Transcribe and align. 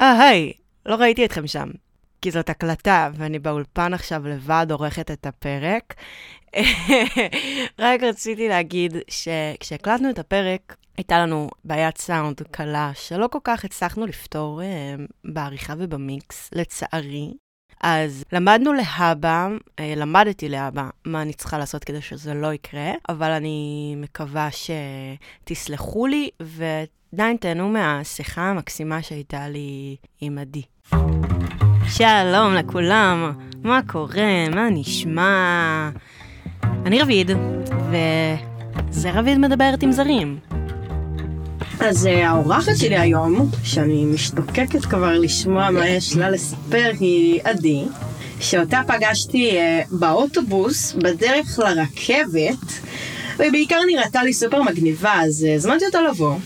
אה, 0.00 0.22
היי, 0.28 0.52
לא 0.86 0.94
ראיתי 0.94 1.24
אתכם 1.24 1.46
שם. 1.46 1.70
כי 2.22 2.30
זאת 2.30 2.50
הקלטה, 2.50 3.10
ואני 3.14 3.38
באולפן 3.38 3.94
עכשיו 3.94 4.28
לבד 4.28 4.66
עורכת 4.70 5.10
את 5.10 5.26
הפרק. 5.26 5.94
רק 7.78 8.02
רציתי 8.02 8.48
להגיד 8.48 8.96
שכשהקלטנו 9.08 10.10
את 10.10 10.18
הפרק, 10.18 10.76
הייתה 10.96 11.18
לנו 11.18 11.48
בעיית 11.64 11.98
סאונד 11.98 12.42
קלה, 12.50 12.90
שלא 12.94 13.26
כל 13.26 13.38
כך 13.44 13.64
הצלחנו 13.64 14.06
לפתור 14.06 14.62
אה, 14.62 14.94
בעריכה 15.24 15.74
ובמיקס, 15.78 16.50
לצערי. 16.52 17.32
אז 17.80 18.24
למדנו 18.32 18.72
להבא, 18.72 19.48
אה, 19.78 19.94
למדתי 19.96 20.48
להבא 20.48 20.88
מה 21.04 21.22
אני 21.22 21.32
צריכה 21.32 21.58
לעשות 21.58 21.84
כדי 21.84 22.00
שזה 22.00 22.34
לא 22.34 22.52
יקרה, 22.52 22.90
אבל 23.08 23.30
אני 23.30 23.94
מקווה 23.96 24.48
שתסלחו 25.44 26.06
לי 26.06 26.30
ועדיין 26.40 27.36
תהנו 27.36 27.68
מהשיחה 27.68 28.42
המקסימה 28.42 29.02
שהייתה 29.02 29.48
לי 29.48 29.96
עם 30.20 30.38
עדי. 30.38 30.62
שלום 31.88 32.54
לכולם, 32.54 33.32
מה 33.62 33.80
קורה? 33.86 34.48
מה 34.54 34.70
נשמע? 34.70 35.90
אני 36.62 37.02
רביד, 37.02 37.30
וזה 37.90 39.10
רביד 39.10 39.38
מדברת 39.38 39.82
עם 39.82 39.92
זרים. 39.92 40.38
אז 41.80 42.06
uh, 42.06 42.10
האורחת 42.10 42.76
שלי 42.76 42.98
היום, 42.98 43.50
שאני 43.62 44.04
משתוקקת 44.04 44.84
כבר 44.84 45.18
לשמוע 45.18 45.70
מה 45.70 45.88
יש 45.88 46.16
לה 46.16 46.30
לספר, 46.30 46.90
היא 47.00 47.40
עדי, 47.44 47.84
שאותה 48.40 48.80
פגשתי 48.86 49.50
uh, 49.50 49.86
באוטובוס 49.90 50.92
בדרך 50.92 51.58
לרכבת, 51.58 52.72
ובעיקר 53.38 53.78
נראתה 53.86 54.22
לי 54.22 54.32
סופר 54.32 54.62
מגניבה, 54.62 55.12
אז 55.22 55.46
uh, 55.48 55.56
הזמנתי 55.56 55.86
אותה 55.86 56.02
לבוא, 56.02 56.36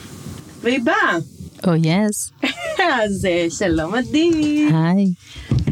והיא 0.63 0.81
באה. 0.85 1.19
או 1.67 1.75
oh, 1.75 1.77
יס. 1.77 2.31
Yes. 2.43 2.47
אז 3.05 3.29
שלום 3.49 3.95
עדי. 3.95 4.31
היי. 4.73 5.13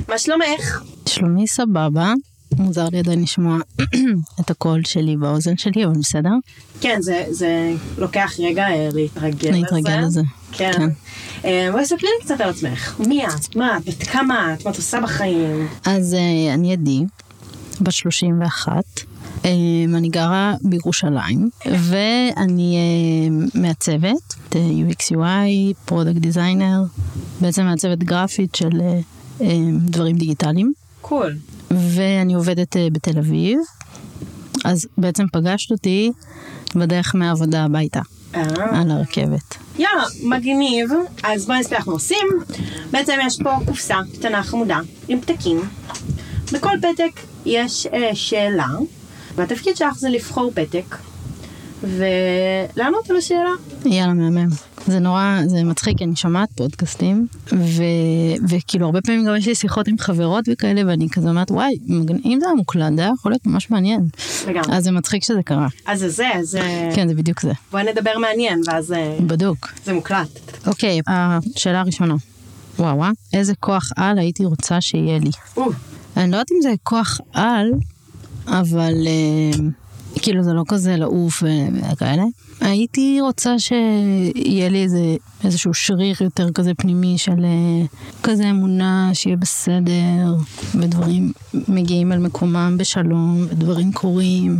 מה 0.09 0.19
שלומך? 0.19 0.83
שלומי 1.09 1.47
סבבה. 1.47 2.13
מוזר 2.59 2.89
לי 2.93 2.99
עדיין 2.99 3.23
לשמוע 3.23 3.59
את 4.41 4.51
הקול 4.51 4.85
שלי 4.85 5.17
באוזן 5.17 5.57
שלי, 5.57 5.85
אבל 5.85 5.95
בסדר. 5.99 6.31
כן, 6.81 6.99
זה, 7.01 7.25
זה 7.31 7.73
לוקח 7.99 8.33
רגע 8.39 8.69
אה, 8.69 8.89
להתרגל 8.93 9.49
לזה. 9.49 9.59
להתרגל 9.59 10.01
לזה. 10.01 10.23
כן. 10.53 10.73
כן. 10.77 10.89
אה, 11.45 11.69
בואי 11.73 11.87
ספרי 11.87 12.09
לי 12.19 12.25
קצת 12.25 12.41
על 12.41 12.49
עצמך. 12.51 13.01
מי 13.09 13.27
את? 13.27 13.57
מה 13.57 13.77
את? 13.77 13.89
בת 13.89 14.03
כמה 14.03 14.55
את? 14.55 14.65
מה 14.65 14.71
את 14.71 14.77
עושה 14.77 15.01
בחיים? 15.01 15.69
אז 15.85 16.15
אה, 16.15 16.55
אני 16.55 16.73
עדי, 16.73 17.05
בת 17.81 17.93
31. 17.93 18.85
אני 19.95 20.09
גרה 20.09 20.55
בירושלים, 20.63 21.51
ואני 21.67 22.79
מעצבת, 23.55 24.35
UX 24.51 25.13
UI, 25.13 25.75
product 25.85 26.17
designer, 26.17 26.83
בעצם 27.41 27.65
מעצבת 27.65 27.99
גרפית 27.99 28.55
של 28.55 28.81
דברים 29.87 30.17
דיגיטליים. 30.17 30.73
Cool. 31.01 31.33
Cool. 31.33 31.58
ואני 31.71 32.35
עובדת 32.35 32.77
אה, 32.77 32.79
בתל 32.93 33.19
אביב, 33.19 33.59
אז 34.65 34.87
בעצם 34.99 35.25
פגשת 35.33 35.71
אותי 35.71 36.13
בדרך 36.75 37.15
מהעבודה 37.15 37.65
הביתה, 37.65 38.01
אה. 38.35 38.43
על 38.81 38.91
הרכבת. 38.91 39.57
יאללה, 39.79 40.05
מגניב. 40.25 40.91
אז 41.23 41.47
בואי 41.47 41.61
נספר 41.61 41.77
אנחנו 41.77 41.93
עושים. 41.93 42.27
בעצם 42.91 43.13
יש 43.27 43.39
פה 43.43 43.51
קופסה 43.67 43.97
קטנה 44.15 44.43
חמודה 44.43 44.81
עם 45.09 45.21
פתקים. 45.21 45.61
בכל 46.53 46.77
פתק 46.79 47.21
יש 47.47 47.87
uh, 47.87 48.15
שאלה, 48.15 48.69
והתפקיד 49.35 49.77
שלך 49.77 49.99
זה 49.99 50.09
לבחור 50.09 50.51
פתק 50.55 50.97
ולענות 51.83 53.11
על 53.11 53.17
השאלה. 53.17 53.51
יאללה, 53.85 54.15
מהמם. 54.15 54.49
זה 54.91 54.99
נורא, 54.99 55.41
זה 55.47 55.65
מצחיק, 55.65 56.03
אני 56.03 56.17
שומעת 56.17 56.49
פודקאסטים, 56.55 57.27
ו, 57.53 57.83
וכאילו 58.49 58.87
הרבה 58.87 59.01
פעמים 59.01 59.27
גם 59.27 59.37
יש 59.37 59.49
לי 59.49 59.55
שיחות 59.55 59.89
עם 59.89 59.99
חברות 59.99 60.45
וכאלה, 60.53 60.83
ואני 60.87 61.09
כזה 61.11 61.29
אומרת, 61.29 61.51
וואי, 61.51 61.79
אם 62.25 62.39
זה 62.41 62.47
היה 62.47 62.55
מוקלט, 62.55 62.93
זה 62.97 63.03
היה 63.03 63.13
יכול 63.19 63.33
להיות 63.33 63.47
ממש 63.47 63.71
מעניין. 63.71 64.09
לגמרי. 64.49 64.77
אז 64.77 64.85
זה 64.85 64.91
מצחיק 64.91 65.25
שזה 65.25 65.43
קרה. 65.43 65.69
אז 65.87 66.01
זה 66.01 66.09
זה, 66.09 66.29
זה... 66.43 66.91
כן, 66.95 67.09
זה 67.09 67.15
בדיוק 67.15 67.41
זה. 67.41 67.53
בואי 67.73 67.85
נדבר 67.93 68.19
מעניין, 68.19 68.61
ואז... 68.67 68.93
אה, 68.93 69.17
בדוק. 69.21 69.73
זה 69.85 69.93
מוקלט. 69.93 70.67
אוקיי, 70.67 71.01
השאלה 71.07 71.81
הראשונה. 71.81 72.15
וואו, 72.79 72.97
וואו, 72.97 73.11
איזה 73.33 73.55
כוח 73.61 73.93
על 73.97 74.19
הייתי 74.19 74.45
רוצה 74.45 74.81
שיהיה 74.81 75.19
לי. 75.19 75.31
אני 76.17 76.31
לא 76.31 76.37
יודעת 76.37 76.53
אם 76.53 76.63
זה 76.63 76.73
כוח 76.83 77.21
על, 77.33 77.71
אבל... 78.47 78.95
Uh, 79.05 79.61
כאילו 80.23 80.43
זה 80.43 80.53
לא 80.53 80.65
כזה 80.69 80.97
לעוף 80.97 81.43
וכאלה. 81.93 82.23
הייתי 82.61 83.19
רוצה 83.21 83.59
שיהיה 83.59 84.69
לי 84.69 84.83
איזה, 84.83 85.17
איזשהו 85.45 85.75
שריר 85.75 86.17
יותר 86.21 86.53
כזה 86.53 86.75
פנימי 86.75 87.19
של 87.19 87.45
אה, 87.45 87.87
כזה 88.23 88.51
אמונה 88.51 89.11
שיהיה 89.13 89.37
בסדר, 89.37 90.35
ודברים 90.75 91.33
מגיעים 91.69 92.13
על 92.13 92.19
מקומם 92.19 92.77
בשלום, 92.79 93.47
ודברים 93.51 93.93
קורים. 93.93 94.59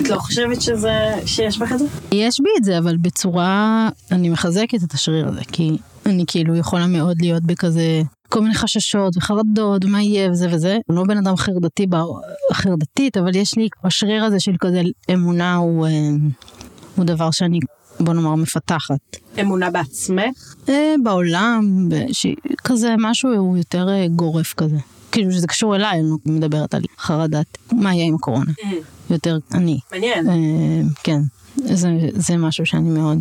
את 0.00 0.08
לא 0.08 0.16
חושבת 0.16 0.62
שזה, 0.62 1.14
שיש 1.26 1.58
בך 1.58 1.72
את 1.72 1.78
זה? 1.78 1.84
יש 2.12 2.40
בי 2.40 2.50
את 2.58 2.64
זה, 2.64 2.78
אבל 2.78 2.96
בצורה, 2.96 3.88
אני 4.10 4.28
מחזקת 4.28 4.84
את 4.84 4.92
השריר 4.92 5.28
הזה, 5.28 5.40
כי 5.52 5.78
אני 6.06 6.24
כאילו 6.26 6.56
יכולה 6.56 6.86
מאוד 6.86 7.16
להיות 7.20 7.42
בכזה 7.42 8.02
כל 8.28 8.40
מיני 8.40 8.54
חששות 8.54 9.16
וחרדות, 9.16 9.84
מה 9.84 10.02
יהיה 10.02 10.30
וזה 10.30 10.48
וזה. 10.52 10.78
אני 10.88 10.96
לא 10.96 11.04
בן 11.08 11.18
אדם 11.18 11.36
חרדתי, 11.36 11.86
חרדתית, 12.52 13.16
אבל 13.16 13.36
יש 13.36 13.56
לי, 13.56 13.68
השריר 13.84 14.24
הזה 14.24 14.40
של 14.40 14.52
כזה 14.60 14.82
אמונה 15.12 15.54
הוא, 15.54 15.86
אה, 15.86 16.10
הוא 16.98 17.04
דבר 17.06 17.30
שאני, 17.30 17.60
בוא 18.00 18.14
נאמר, 18.14 18.34
מפתחת. 18.34 19.16
אמונה 19.40 19.70
בעצמך? 19.70 20.54
אה, 20.68 20.94
בעולם, 21.02 21.88
כזה 22.64 22.94
משהו 22.98 23.34
הוא 23.34 23.56
יותר 23.56 23.88
אה, 23.88 24.06
גורף 24.08 24.54
כזה. 24.54 24.76
כאילו 25.12 25.32
שזה 25.32 25.46
קשור 25.46 25.76
אליי, 25.76 26.00
אני 26.00 26.10
לא 26.10 26.16
מדברת 26.26 26.74
על 26.74 26.82
חרדת, 26.98 27.58
מה 27.72 27.94
יהיה 27.94 28.06
עם 28.06 28.14
הקורונה. 28.14 28.52
Mm. 28.60 28.64
יותר 29.10 29.38
אני. 29.54 29.78
מעניין. 29.92 30.26
כן. 31.02 31.20
זה, 31.56 31.88
זה 32.14 32.36
משהו 32.36 32.66
שאני 32.66 32.90
מאוד 32.90 33.18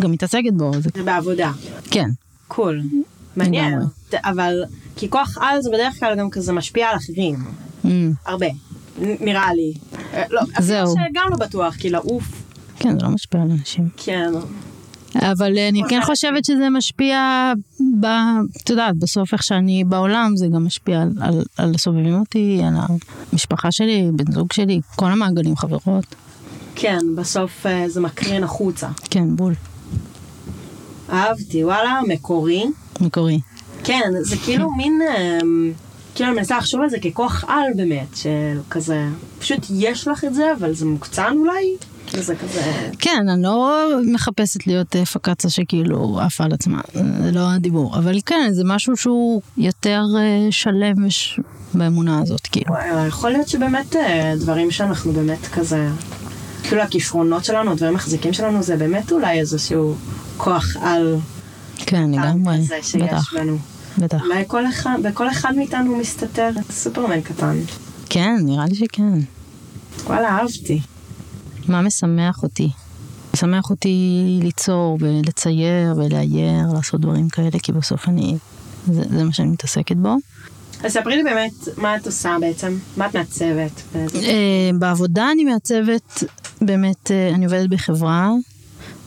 גם 0.00 0.12
מתעסקת 0.12 0.52
בו. 0.52 0.72
זה, 0.80 1.02
בעבודה. 1.04 1.52
כן. 1.90 2.08
קול. 2.48 2.80
Cool. 2.80 3.12
מעניין, 3.36 3.78
אבל 4.14 4.64
כי 4.96 5.10
כוח 5.10 5.38
על 5.40 5.62
זה 5.62 5.70
בדרך 5.70 6.00
כלל 6.00 6.14
גם 6.18 6.30
כזה 6.30 6.52
משפיע 6.52 6.88
על 6.88 6.96
אחרים. 6.96 7.36
Mm. 7.84 7.88
הרבה, 8.26 8.46
נראה 8.98 9.54
לי. 9.54 9.72
אה, 10.14 10.22
לא, 10.30 10.40
זהו. 10.58 10.86
שגם 10.86 11.26
לא 11.30 11.36
בטוח, 11.36 11.74
כי 11.74 11.90
לעוף. 11.90 12.41
כן, 12.82 12.98
זה 12.98 13.06
לא 13.06 13.10
משפיע 13.10 13.42
על 13.42 13.50
אנשים. 13.50 13.88
כן. 13.96 14.32
אבל 15.14 15.58
אני 15.68 15.82
כן 15.88 16.00
חושבת 16.04 16.44
שזה 16.44 16.70
משפיע, 16.70 17.18
ב, 18.00 18.06
את 18.62 18.70
יודעת, 18.70 18.96
בסוף 18.96 19.32
איך 19.32 19.42
שאני 19.42 19.84
בעולם, 19.84 20.36
זה 20.36 20.46
גם 20.54 20.66
משפיע 20.66 21.02
על, 21.02 21.10
על, 21.20 21.42
על 21.58 21.72
הסובבים 21.74 22.20
אותי, 22.20 22.60
על 22.64 22.74
המשפחה 23.32 23.72
שלי, 23.72 24.10
בן 24.12 24.32
זוג 24.32 24.52
שלי, 24.52 24.80
כל 24.96 25.06
המעגלים, 25.06 25.56
חברות. 25.56 26.04
כן, 26.74 26.98
בסוף 27.16 27.66
אה, 27.66 27.88
זה 27.88 28.00
מקרין 28.00 28.44
החוצה. 28.44 28.88
כן, 29.10 29.36
בול. 29.36 29.54
אהבתי, 31.12 31.64
וואלה, 31.64 32.00
מקורי. 32.08 32.64
מקורי. 33.00 33.40
כן, 33.84 34.10
זה 34.20 34.36
כאילו 34.44 34.70
מין, 34.70 35.00
אמ, 35.02 35.72
כאילו 36.14 36.30
אני 36.30 36.36
מנסה 36.36 36.58
לחשוב 36.58 36.80
על 36.80 36.90
זה 36.90 36.98
ככוח 36.98 37.44
על 37.48 37.64
באמת, 37.76 38.16
של 38.16 38.60
כזה, 38.70 39.08
פשוט 39.38 39.58
יש 39.70 40.08
לך 40.08 40.24
את 40.24 40.34
זה, 40.34 40.52
אבל 40.58 40.74
זה 40.74 40.86
מוקצן 40.86 41.34
אולי? 41.38 41.76
זה 42.20 42.36
כזה... 42.36 42.90
כן, 42.98 43.28
אני 43.28 43.42
לא 43.42 43.88
מחפשת 44.06 44.66
להיות 44.66 44.96
אה, 44.96 45.04
פקצה 45.04 45.50
שכאילו 45.50 46.20
עפה 46.20 46.44
על 46.44 46.52
עצמה, 46.52 46.80
זה 46.94 47.32
לא 47.32 47.50
הדיבור, 47.50 47.98
אבל 47.98 48.18
כן, 48.26 48.48
זה 48.52 48.62
משהו 48.64 48.96
שהוא 48.96 49.42
יותר 49.56 50.02
אה, 50.18 50.46
שלם 50.50 51.06
וש... 51.06 51.40
באמונה 51.74 52.20
הזאת, 52.22 52.40
כאילו. 52.40 52.66
וואי, 52.68 53.06
יכול 53.06 53.30
להיות 53.30 53.48
שבאמת 53.48 53.96
אה, 53.96 54.34
דברים 54.40 54.70
שאנחנו 54.70 55.12
באמת 55.12 55.46
כזה, 55.46 55.88
כאילו 56.62 56.82
הכישרונות 56.82 57.44
שלנו, 57.44 57.72
הדברים 57.72 57.92
המחזיקים 57.92 58.32
שלנו, 58.32 58.62
זה 58.62 58.76
באמת 58.76 59.12
אולי 59.12 59.40
איזשהו 59.40 59.94
כוח 60.36 60.76
על 60.80 61.16
כן, 61.76 62.10
לגמרי, 62.10 62.56
בטח. 63.00 63.32
בטח. 63.98 64.22
אולי 64.22 64.44
כל 64.46 64.66
אחד, 64.66 64.98
בכל 65.02 65.30
אחד 65.30 65.52
מאיתנו 65.56 65.96
מסתתר 65.96 66.50
סופרמן 66.70 67.20
קטן. 67.20 67.56
כן, 68.08 68.36
נראה 68.42 68.64
לי 68.66 68.74
שכן. 68.74 69.18
וואלה, 70.06 70.28
אהבתי. 70.28 70.80
מה 71.72 71.82
משמח 71.82 72.42
אותי? 72.42 72.70
משמח 73.34 73.70
אותי 73.70 74.38
ליצור 74.42 74.98
ולצייר 75.00 75.94
ולאייר, 75.96 76.72
לעשות 76.74 77.00
דברים 77.00 77.28
כאלה, 77.28 77.58
כי 77.62 77.72
בסוף 77.72 78.08
אני, 78.08 78.36
זה, 78.86 79.02
זה 79.10 79.24
מה 79.24 79.32
שאני 79.32 79.48
מתעסקת 79.48 79.96
בו. 79.96 80.16
אז 80.84 80.92
ספרי 80.92 81.16
לי 81.16 81.22
באמת 81.22 81.52
מה 81.76 81.96
את 81.96 82.06
עושה 82.06 82.36
בעצם, 82.40 82.78
מה 82.96 83.06
את 83.06 83.16
מעצבת? 83.16 83.82
אה, 83.96 84.70
בעבודה 84.78 85.30
אני 85.32 85.44
מעצבת, 85.44 86.24
באמת, 86.60 87.10
אה, 87.10 87.30
אני 87.34 87.44
עובדת 87.44 87.68
בחברה 87.68 88.30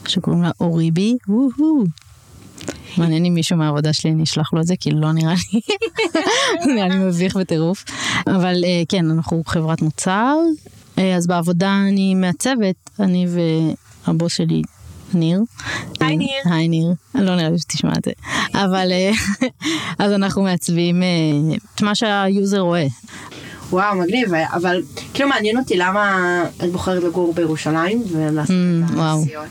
שקוראים 0.06 0.42
לה 0.42 0.50
אוריבי, 0.60 1.16
מעניין 2.98 3.24
אם 3.24 3.34
מישהו 3.34 3.56
מהעבודה 3.56 3.92
שלי, 3.92 4.10
אני 4.10 4.22
אשלח 4.22 4.52
לו 4.52 4.60
את 4.60 4.66
זה, 4.66 4.74
כי 4.80 4.90
לא 4.90 5.12
נראה 5.12 5.34
לי, 5.52 5.60
נראה 6.74 6.88
לי 6.88 6.98
מביך 6.98 7.36
בטירוף. 7.36 7.84
אבל 8.26 8.64
אה, 8.64 8.82
כן, 8.88 9.10
אנחנו 9.10 9.42
חברת 9.46 9.82
מוצר, 9.82 10.36
אז 11.16 11.26
בעבודה 11.26 11.78
אני 11.88 12.14
מעצבת, 12.14 12.90
אני 13.00 13.26
והבוס 14.06 14.32
שלי 14.34 14.62
ניר. 15.14 15.40
היי, 16.00 16.16
ניר. 16.16 16.28
היי 16.44 16.68
ניר, 16.68 16.92
לא 17.14 17.36
נראה 17.36 17.50
לי 17.50 17.58
שתשמע 17.58 17.92
את 17.98 18.04
זה. 18.04 18.10
אבל 18.64 18.88
אה, 18.92 19.10
אז 19.98 20.12
אנחנו 20.12 20.42
מעצבים 20.42 21.02
אה, 21.02 21.08
את 21.74 21.82
מה 21.82 21.94
שהיוזר 21.94 22.58
רואה. 22.60 22.86
וואו, 23.70 23.96
מגניב, 23.96 24.34
אבל 24.34 24.82
כאילו 25.14 25.28
מעניין 25.28 25.58
אותי 25.58 25.76
למה 25.76 26.22
את 26.64 26.72
בוחרת 26.72 27.02
לגור 27.02 27.34
בירושלים 27.34 28.02
ולעשות 28.12 28.56
Mm, 28.56 28.92
את. 28.94 28.98
הנסיעות. 28.98 29.48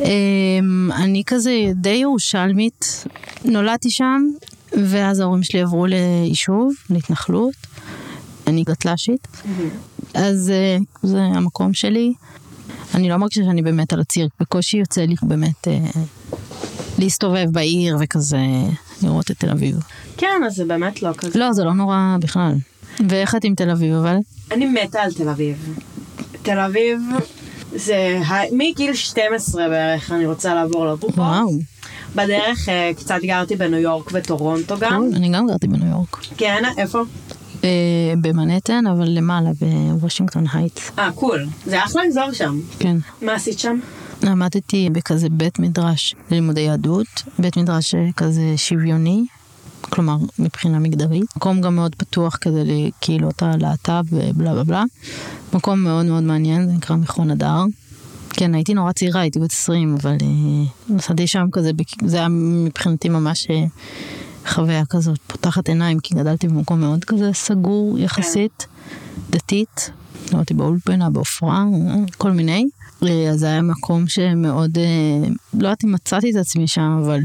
אמ, 0.00 0.90
אני 0.92 1.22
כזה 1.26 1.52
די 1.74 1.88
ירושלמית, 1.94 3.04
נולדתי 3.44 3.90
שם, 3.90 4.22
ואז 4.86 5.20
ההורים 5.20 5.42
שלי 5.42 5.60
עברו 5.60 5.86
ליישוב, 5.86 6.72
להתנחלות. 6.90 7.54
אני 8.46 8.62
גטל"שית, 8.64 9.28
אז 10.14 10.50
אה, 10.50 10.76
זה 11.02 11.20
המקום 11.20 11.74
שלי. 11.74 12.12
אני 12.94 13.08
לא 13.08 13.16
מרגישה 13.16 13.44
שאני 13.44 13.62
באמת 13.62 13.92
על 13.92 14.00
הציר, 14.00 14.28
בקושי 14.40 14.76
יוצא 14.76 15.00
לי 15.00 15.14
באמת 15.22 15.68
אה, 15.68 15.78
להסתובב 16.98 17.46
בעיר 17.52 17.96
וכזה 18.00 18.38
לראות 19.02 19.30
את 19.30 19.38
תל 19.38 19.50
אביב. 19.50 19.76
כן, 20.16 20.42
אז 20.46 20.54
זה 20.54 20.64
באמת 20.64 21.02
לא 21.02 21.12
כזה. 21.12 21.38
לא, 21.38 21.52
זה 21.52 21.64
לא 21.64 21.72
נורא 21.72 22.16
בכלל. 22.20 22.54
ואיך 23.08 23.34
את 23.34 23.44
עם 23.44 23.54
תל 23.54 23.70
אביב 23.70 23.94
אבל? 23.94 24.16
אני 24.52 24.66
מתה 24.66 25.00
על 25.02 25.12
תל 25.12 25.28
אביב. 25.28 25.78
תל 26.42 26.58
אביב 26.58 27.00
זה 27.74 28.20
מגיל 28.52 28.94
12 28.94 29.68
בערך 29.68 30.12
אני 30.12 30.26
רוצה 30.26 30.54
לעבור 30.54 30.86
לגור 30.86 31.12
פה. 31.12 31.22
וואו, 31.22 31.58
בדרך 32.14 32.68
אה, 32.68 32.90
קצת 32.96 33.18
גרתי 33.22 33.56
בניו 33.56 33.78
יורק 33.78 34.10
וטורונטו 34.12 34.78
גם. 34.78 34.90
קול, 34.90 35.10
אני 35.14 35.28
גם 35.28 35.46
גרתי 35.46 35.66
בניו 35.66 35.88
יורק. 35.88 36.16
כן, 36.36 36.62
איפה? 36.78 37.02
אה, 37.64 37.68
במנהטן, 38.20 38.86
אבל 38.86 39.08
למעלה, 39.08 39.50
בוושינגטון 39.92 40.44
הייטס. 40.52 40.90
אה, 40.98 41.12
cool. 41.12 41.46
זה 41.66 41.84
אחלה 41.84 42.02
אזור 42.04 42.32
שם. 42.32 42.60
כן. 42.78 42.96
מה 43.22 43.34
עשית 43.34 43.58
שם? 43.58 43.78
למדתי 44.22 44.88
בכזה 44.92 45.28
בית 45.30 45.58
מדרש 45.58 46.14
ללימודי 46.30 46.60
יהדות, 46.60 47.06
בית 47.38 47.56
מדרש 47.56 47.94
כזה 48.16 48.42
שוויוני, 48.56 49.24
כלומר 49.80 50.16
מבחינה 50.38 50.78
מגדרית. 50.78 51.36
מקום 51.36 51.60
גם 51.60 51.74
מאוד 51.74 51.94
פתוח 51.94 52.36
כזה 52.36 52.62
לקהילות 52.66 53.42
הלהט"ב 53.42 54.04
ובלה 54.10 54.52
בלה 54.52 54.64
בלה. 54.64 54.84
מקום 55.54 55.84
מאוד 55.84 56.06
מאוד 56.06 56.22
מעניין, 56.22 56.66
זה 56.66 56.72
נקרא 56.72 56.96
מכון 56.96 57.30
הדר. 57.30 57.64
כן, 58.30 58.54
הייתי 58.54 58.74
נורא 58.74 58.92
צעירה, 58.92 59.20
הייתי 59.20 59.38
בת 59.38 59.52
20, 59.52 59.96
אבל 60.00 60.10
אה, 60.10 60.96
נסעתי 60.96 61.26
שם 61.26 61.46
כזה, 61.52 61.70
זה 62.04 62.16
היה 62.16 62.28
מבחינתי 62.30 63.08
ממש 63.08 63.46
אה, 63.50 63.64
חוויה 64.46 64.86
כזאת 64.90 65.18
פותחת 65.26 65.68
עיניים, 65.68 66.00
כי 66.00 66.14
גדלתי 66.14 66.48
במקום 66.48 66.80
מאוד 66.80 67.04
כזה 67.04 67.30
סגור 67.32 67.98
יחסית, 67.98 68.66
דתית. 69.30 69.90
למדתי 70.32 70.54
באולפנה, 70.54 71.10
בעופרה, 71.10 71.64
אה, 71.88 71.94
כל 72.18 72.30
מיני. 72.30 72.66
אה, 73.02 73.30
אז 73.30 73.40
זה 73.40 73.46
היה 73.46 73.62
מקום 73.62 74.06
שמאוד, 74.06 74.78
אה, 74.78 75.28
לא 75.54 75.66
יודעת 75.68 75.84
אם 75.84 75.92
מצאתי 75.92 76.30
את 76.30 76.36
עצמי 76.36 76.68
שם, 76.68 77.00
אבל 77.04 77.20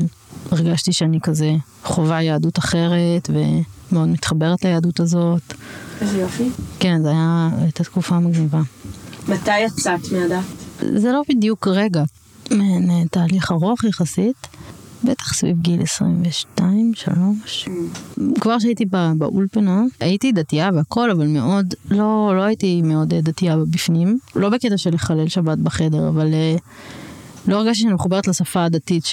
הרגשתי 0.52 0.94
שאני 0.94 1.20
כזה 1.24 1.52
חווה 1.84 2.22
יהדות 2.22 2.60
אחרת, 2.60 3.30
ומאוד 3.30 4.08
מתחברת 4.08 4.66
ליהדות 4.66 5.00
הזאת. 5.00 5.54
איזה 6.02 6.22
יופי. 6.22 6.50
כן, 6.80 7.06
היה, 7.06 7.50
הייתה 7.62 7.84
תקופה 7.84 8.20
מגניבה. 8.20 8.62
מתי 9.28 9.60
יצאת 9.60 10.12
מהדת? 10.12 10.44
זה 10.80 11.12
לא 11.12 11.22
בדיוק 11.30 11.68
רגע, 11.68 12.04
מעין 12.52 12.90
אה, 12.90 13.08
תהליך 13.12 13.52
ארוך 13.52 13.84
יחסית, 13.84 14.48
בטח 15.04 15.34
סביב 15.34 15.62
גיל 15.62 15.82
22, 15.82 16.92
3. 16.96 17.68
כבר 18.40 18.58
כשהייתי 18.60 18.86
בא- 18.86 19.14
באולפנה, 19.18 19.82
הייתי 20.00 20.32
דתייה 20.32 20.70
והכל, 20.74 21.12
אבל 21.12 21.28
מאוד, 21.28 21.74
לא, 21.92 22.34
לא 22.36 22.42
הייתי 22.44 22.82
מאוד 22.82 23.14
אה, 23.14 23.22
דתייה 23.22 23.58
בפנים. 23.58 24.20
לא 24.36 24.50
בקטע 24.50 24.78
של 24.78 24.94
לחלל 24.94 25.28
שבת 25.28 25.58
בחדר, 25.58 26.10
אבל 26.10 26.34
אה, 26.34 26.56
לא 27.48 27.56
הרגשתי 27.56 27.82
שאני 27.82 27.94
מחוברת 27.94 28.28
לשפה 28.28 28.64
הדתית 28.64 29.04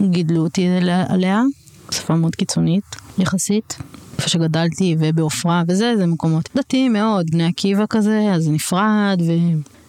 שגידלו 0.00 0.42
אותי 0.42 0.66
עליה-. 1.08 1.42
שפה 1.90 2.14
מאוד 2.14 2.34
קיצונית 2.34 2.84
יחסית. 3.18 3.76
איפה 4.18 4.28
שגדלתי 4.28 4.96
ובעופרה 4.98 5.62
וזה, 5.68 5.94
זה 5.98 6.06
מקומות 6.06 6.48
דתיים 6.56 6.92
מאוד, 6.92 7.26
בני 7.30 7.44
עקיבא 7.44 7.84
כזה, 7.90 8.20
אז 8.34 8.48
נפרד, 8.48 9.20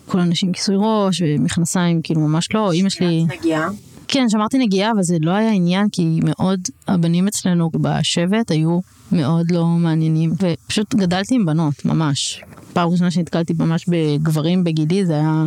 וכל 0.08 0.20
האנשים 0.20 0.52
כיסוי 0.54 0.76
ראש 0.80 1.22
ומכנסיים, 1.26 2.02
כאילו 2.02 2.22
ממש 2.22 2.48
לא, 2.54 2.74
אמא 2.74 2.90
שלי... 2.90 3.26
נגיעה. 3.40 3.70
כן, 4.16 4.30
שמרתי 4.30 4.58
נגיעה, 4.58 4.92
אבל 4.92 5.04
זה 5.04 5.18
לא 5.22 5.32
היה 5.32 5.52
עניין, 5.52 5.90
כי 5.92 6.20
מאוד, 6.24 6.60
הבנים 6.88 7.28
אצלנו 7.28 7.70
בשבט 7.74 8.52
היו 8.52 8.80
מאוד 9.12 9.52
לא 9.52 9.66
מעניינים, 9.66 10.34
ופשוט 10.40 10.96
גדלתי 10.96 11.36
עם 11.36 11.46
בנות, 11.46 11.86
ממש. 11.86 12.44
פעם 12.74 12.90
ראשונה 12.90 13.12
שנתקלתי 13.12 13.54
ממש 13.60 13.86
בגברים 13.88 14.64
בגילי, 14.64 15.06
זה 15.06 15.14
היה 15.14 15.46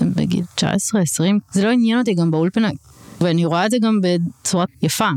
בגיל 0.00 0.44
19-20. 0.56 0.62
זה 1.52 1.64
לא 1.64 1.70
עניין 1.70 1.98
אותי 1.98 2.14
גם 2.14 2.30
באולפנה, 2.30 2.68
ואני 3.20 3.44
רואה 3.44 3.66
את 3.66 3.70
זה 3.70 3.76
גם 3.82 4.00
בצורה 4.02 4.64
יפה. 4.82 5.08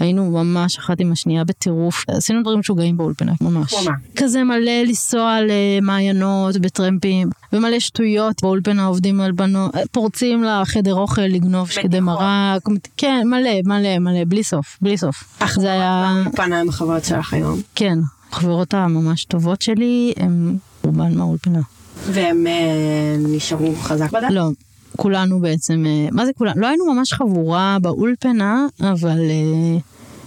היינו 0.00 0.30
ממש 0.30 0.78
אחת 0.78 1.00
עם 1.00 1.12
השנייה 1.12 1.44
בטירוף, 1.44 2.04
עשינו 2.08 2.42
דברים 2.42 2.58
משוגעים 2.58 2.96
באולפנה, 2.96 3.32
ממש. 3.40 3.74
כזה 4.16 4.44
מלא 4.44 4.82
לנסוע 4.86 5.38
למעיינות 5.48 6.56
בטרמפים, 6.56 7.30
ומלא 7.52 7.80
שטויות 7.80 8.42
באולפנה 8.42 8.86
עובדים 8.86 9.20
על 9.20 9.32
בנות, 9.32 9.74
פורצים 9.92 10.44
לחדר 10.44 10.94
אוכל 10.94 11.22
לגנוב 11.22 11.70
שקדי 11.70 12.00
מרק, 12.00 12.62
כן, 12.96 13.22
מלא, 13.26 13.50
מלא, 13.64 13.98
מלא, 13.98 14.24
בלי 14.28 14.44
סוף, 14.44 14.78
בלי 14.82 14.98
סוף. 14.98 15.38
זה 15.54 15.72
היה, 15.72 16.22
פנה 16.36 16.60
עם 16.60 16.68
החברות 16.68 17.04
שלך 17.04 17.34
היום. 17.34 17.60
כן, 17.74 17.98
החברות 18.32 18.74
הממש 18.74 19.24
טובות 19.24 19.62
שלי, 19.62 20.12
הם 20.16 20.56
רובן 20.84 21.14
מהאולפנה. 21.14 21.60
והם 22.06 22.46
אה, 22.46 23.16
נשארו 23.18 23.74
חזק 23.76 24.10
בדת? 24.10 24.30
לא, 24.30 24.50
כולנו 24.98 25.40
בעצם, 25.40 25.84
אה, 25.86 26.08
מה 26.12 26.26
זה 26.26 26.32
כולנו? 26.32 26.60
לא 26.60 26.66
היינו 26.66 26.94
ממש 26.94 27.12
חבורה 27.12 27.76
באולפנה, 27.82 28.66
אבל 28.80 29.20
אה, 29.20 29.78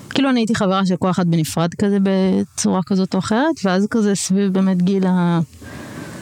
כאילו 0.09 0.29
אני 0.29 0.39
הייתי 0.39 0.55
חברה 0.55 0.85
של 0.85 0.95
כל 0.95 1.09
אחת 1.09 1.25
בנפרד 1.25 1.73
כזה 1.73 1.97
בצורה 2.03 2.83
כזאת 2.83 3.13
או 3.13 3.19
אחרת, 3.19 3.55
ואז 3.63 3.87
כזה 3.89 4.15
סביב 4.15 4.53
באמת 4.53 4.81
גיל 4.81 5.07
ה... 5.07 5.39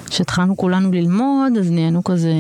שהתחלנו 0.10 0.57
כולנו 0.57 0.92
ללמוד, 0.92 1.57
אז 1.60 1.72
נהיינו 1.72 2.04
כזה, 2.04 2.34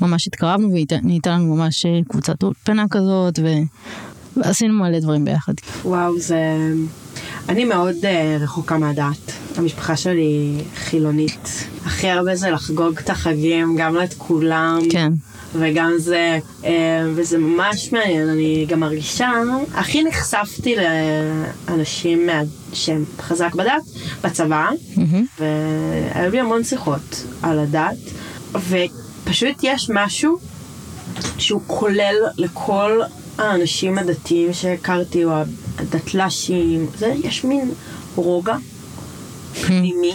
ממש 0.00 0.26
התקרבנו 0.26 0.68
ונהייתה 0.68 1.30
לנו 1.30 1.56
ממש 1.56 1.86
אה, 1.86 2.00
קבוצת 2.08 2.42
אולפנה 2.42 2.84
כזאת. 2.90 3.38
ועשינו 4.36 4.74
מלא 4.74 4.98
דברים 5.00 5.24
ביחד. 5.24 5.54
וואו, 5.84 6.18
זה... 6.20 6.44
אני 7.48 7.64
מאוד 7.64 7.94
uh, 8.02 8.06
רחוקה 8.42 8.78
מהדת. 8.78 9.32
המשפחה 9.56 9.96
שלי 9.96 10.54
חילונית. 10.76 11.48
הכי 11.86 12.08
הרבה 12.08 12.36
זה 12.36 12.50
לחגוג 12.50 12.98
את 12.98 13.10
החגים, 13.10 13.76
גם 13.76 14.02
את 14.04 14.14
כולם. 14.18 14.78
כן. 14.90 15.12
וגם 15.54 15.92
זה, 15.98 16.38
אה, 16.64 16.70
וזה 17.14 17.38
ממש 17.38 17.92
מעניין, 17.92 18.28
אני 18.28 18.66
גם 18.68 18.80
מרגישה, 18.80 19.30
הכי 19.74 20.04
נחשפתי 20.04 20.76
לאנשים 21.68 22.26
מה- 22.26 22.42
שהם 22.72 23.04
חזק 23.20 23.54
בדת, 23.54 23.82
בצבא, 24.24 24.68
מהמם. 24.96 25.26
והיו 26.14 26.30
לי 26.30 26.40
המון 26.40 26.64
שיחות 26.64 27.00
על 27.42 27.58
הדת, 27.58 27.96
ופשוט 28.52 29.56
יש 29.62 29.90
משהו 29.94 30.38
שהוא 31.38 31.60
כולל 31.66 32.14
לכל 32.38 33.00
האנשים 33.38 33.98
הדתיים 33.98 34.52
שהכרתי, 34.52 35.24
או 35.24 35.30
הדתל"שים, 35.94 36.86
זה, 36.98 37.14
יש 37.24 37.44
מין 37.44 37.70
רוגע 38.16 38.56
פנימי. 39.62 40.14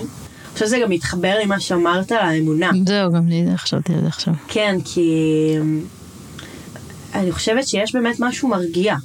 חושבת 0.53 0.67
שזה 0.67 0.79
גם 0.83 0.89
מתחבר 0.89 1.35
עם 1.43 1.49
מה 1.49 1.59
שאמרת 1.59 2.11
על 2.11 2.17
האמונה. 2.17 2.69
זהו, 2.85 3.11
גם 3.11 3.27
לי 3.27 3.45
חשבתי 3.57 3.93
על 3.93 4.01
זה 4.01 4.07
עכשיו. 4.07 4.33
כן, 4.47 4.77
כי 4.85 5.11
אני 7.13 7.31
חושבת 7.31 7.67
שיש 7.67 7.95
באמת 7.95 8.15
משהו 8.19 8.47
מרגיע 8.47 8.95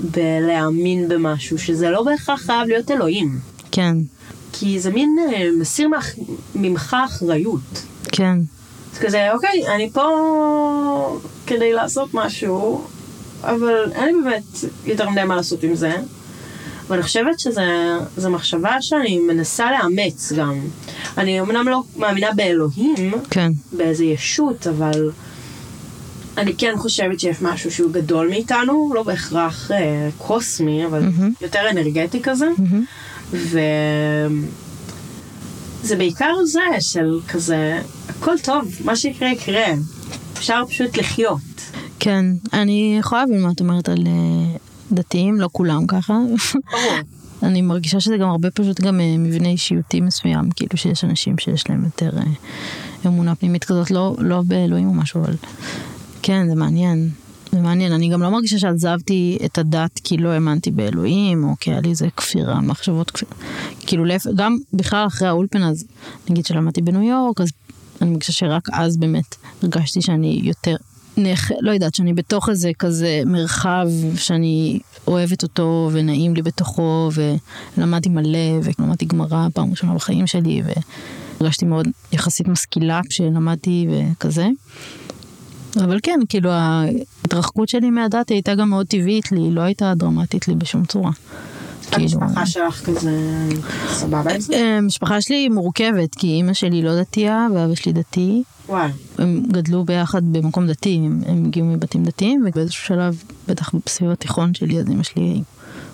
בלהאמין 0.00 1.08
במשהו, 1.08 1.58
שזה 1.58 1.90
לא 1.90 2.02
בהכרח 2.02 2.40
חייב 2.40 2.68
להיות 2.68 2.90
אלוהים. 2.90 3.38
כן, 3.72 3.96
כי 4.52 4.80
זה 4.80 4.90
מין 4.90 5.16
אה, 5.32 5.48
מסיר 5.60 5.88
ממך, 5.88 6.10
ממך 6.54 6.96
אחריות. 7.06 7.82
כן. 8.12 8.38
זה 8.94 9.00
כזה, 9.06 9.32
אוקיי, 9.32 9.74
אני 9.74 9.90
פה 9.90 10.08
כדי 11.46 11.72
לעשות 11.72 12.14
משהו, 12.14 12.84
אבל 13.42 13.92
אין 13.92 14.04
לי 14.04 14.22
באמת 14.24 14.42
יותר 14.86 15.10
מדי 15.10 15.24
מה 15.24 15.36
לעשות 15.36 15.62
עם 15.62 15.74
זה. 15.74 15.96
ואני 16.88 17.02
חושבת 17.02 17.40
שזו 17.40 18.30
מחשבה 18.30 18.82
שאני 18.82 19.18
מנסה 19.18 19.70
לאמץ 19.70 20.32
גם. 20.32 20.60
אני 21.18 21.40
אמנם 21.40 21.68
לא 21.68 21.82
מאמינה 21.96 22.32
באלוהים, 22.32 23.12
כן. 23.30 23.52
באיזה 23.72 24.04
ישות, 24.04 24.66
אבל 24.66 25.10
אני 26.38 26.54
כן 26.58 26.72
חושבת 26.76 27.20
שיש 27.20 27.42
משהו 27.42 27.70
שהוא 27.70 27.92
גדול 27.92 28.28
מאיתנו, 28.28 28.92
לא 28.94 29.02
בהכרח 29.02 29.70
אה, 29.70 30.08
קוסמי, 30.18 30.86
אבל 30.86 31.00
מהמם. 31.02 31.32
יותר 31.40 31.70
אנרגטי 31.70 32.22
כזה. 32.22 32.46
מהמם. 32.58 32.84
וזה 33.30 33.56
בעיקר 35.96 36.34
זה 36.44 36.60
של 36.80 37.20
כזה, 37.28 37.80
הכל 38.08 38.38
טוב, 38.38 38.74
מה 38.84 38.96
שיקרה 38.96 39.28
יקרה. 39.28 39.66
אפשר 40.32 40.62
פשוט 40.68 40.96
לחיות. 40.96 41.40
כן, 42.00 42.26
אני 42.52 42.96
יכולה 43.00 43.20
להבין 43.20 43.42
מה 43.42 43.50
את 43.50 43.60
אומרת 43.60 43.88
על 43.88 44.06
אה, 44.06 44.56
דתיים, 44.92 45.40
לא 45.40 45.48
כולם 45.52 45.86
ככה. 45.86 46.18
ברור. 46.72 46.98
אני 47.42 47.62
מרגישה 47.62 48.00
שזה 48.00 48.16
גם 48.16 48.28
הרבה 48.28 48.50
פשוט 48.50 48.80
גם 48.80 49.00
אה, 49.00 49.14
מבנה 49.18 49.48
אישיותי 49.48 50.00
מסוים, 50.00 50.50
כאילו 50.50 50.76
שיש 50.76 51.04
אנשים 51.04 51.38
שיש 51.38 51.70
להם 51.70 51.84
יותר 51.84 52.10
אה, 52.16 52.22
אמונה 53.06 53.34
פנימית 53.34 53.64
כזאת, 53.64 53.90
לא, 53.90 54.16
לא 54.18 54.42
באלוהים 54.46 54.88
או 54.88 54.94
משהו, 54.94 55.20
אבל 55.20 55.34
כן, 56.22 56.48
זה 56.48 56.54
מעניין. 56.54 57.10
זה 57.52 57.60
מעניין, 57.60 57.92
אני 57.92 58.08
גם 58.08 58.22
לא 58.22 58.30
מרגישה 58.30 58.58
שעזבתי 58.58 59.38
את 59.44 59.58
הדת 59.58 60.00
כי 60.04 60.16
לא 60.16 60.28
האמנתי 60.28 60.70
באלוהים, 60.70 61.44
או 61.44 61.54
כי 61.60 61.70
היה 61.70 61.80
לי 61.80 61.90
איזה 61.90 62.08
כפירה, 62.16 62.60
מחשבות 62.60 63.10
כפירה. 63.10 63.32
כאילו, 63.86 64.04
גם 64.36 64.56
בכלל 64.72 65.06
אחרי 65.06 65.28
האולפן, 65.28 65.62
אז 65.62 65.84
נגיד 66.30 66.46
שלמדתי 66.46 66.82
בניו 66.82 67.02
יורק, 67.02 67.40
אז 67.40 67.48
אני 68.02 68.10
מרגישה 68.10 68.32
שרק 68.32 68.68
אז 68.72 68.96
באמת 68.96 69.36
הרגשתי 69.62 70.02
שאני 70.02 70.40
יותר, 70.44 70.76
נח... 71.18 71.50
לא 71.60 71.70
יודעת, 71.70 71.94
שאני 71.94 72.14
בתוך 72.14 72.48
איזה 72.48 72.70
כזה 72.78 73.22
מרחב 73.26 73.86
שאני 74.16 74.78
אוהבת 75.06 75.42
אותו 75.42 75.90
ונעים 75.92 76.34
לי 76.34 76.42
בתוכו, 76.42 77.10
ולמדתי 77.76 78.08
מלא, 78.08 78.60
ולמדתי 78.62 79.04
גמרא 79.04 79.48
פעם 79.54 79.70
ראשונה 79.70 79.94
בחיים 79.94 80.26
שלי, 80.26 80.62
והרגשתי 81.40 81.64
מאוד 81.64 81.88
יחסית 82.12 82.48
משכילה 82.48 83.00
כשלמדתי 83.08 83.86
וכזה. 83.90 84.48
אבל 85.76 85.98
כן, 86.02 86.20
כאילו 86.28 86.50
ההתרחקות 86.50 87.68
שלי 87.68 87.90
מהדת 87.90 88.28
הייתה 88.28 88.54
גם 88.54 88.70
מאוד 88.70 88.86
טבעית 88.86 89.32
לי, 89.32 89.40
היא 89.40 89.52
לא 89.52 89.60
הייתה 89.60 89.94
דרמטית 89.96 90.48
לי 90.48 90.54
בשום 90.54 90.84
צורה. 90.84 91.10
כאילו... 91.90 92.20
המשפחה 92.20 92.46
שלך 92.46 92.86
כזה 92.86 93.12
סבבה 93.88 94.34
עם 94.34 94.40
זה? 94.40 94.58
המשפחה 94.78 95.14
אה, 95.14 95.20
שלי 95.20 95.48
מורכבת, 95.48 96.14
כי 96.14 96.26
אימא 96.26 96.52
שלי 96.52 96.82
לא 96.82 97.00
דתייה 97.00 97.46
ואבא 97.54 97.74
שלי 97.74 97.92
דתי. 97.92 98.42
וואי. 98.68 98.90
הם 99.18 99.42
גדלו 99.52 99.84
ביחד 99.84 100.22
במקום 100.32 100.66
דתי, 100.66 100.96
הם, 100.96 101.20
הם 101.26 101.44
הגיעו 101.46 101.66
מבתים 101.66 102.04
דתיים, 102.04 102.44
ובאיזשהו 102.46 102.86
שלב, 102.86 103.22
בטח 103.48 103.70
סביב 103.88 104.10
התיכון 104.10 104.54
שלי, 104.54 104.78
אז 104.78 104.88
אימא 104.88 105.02
שלי 105.02 105.42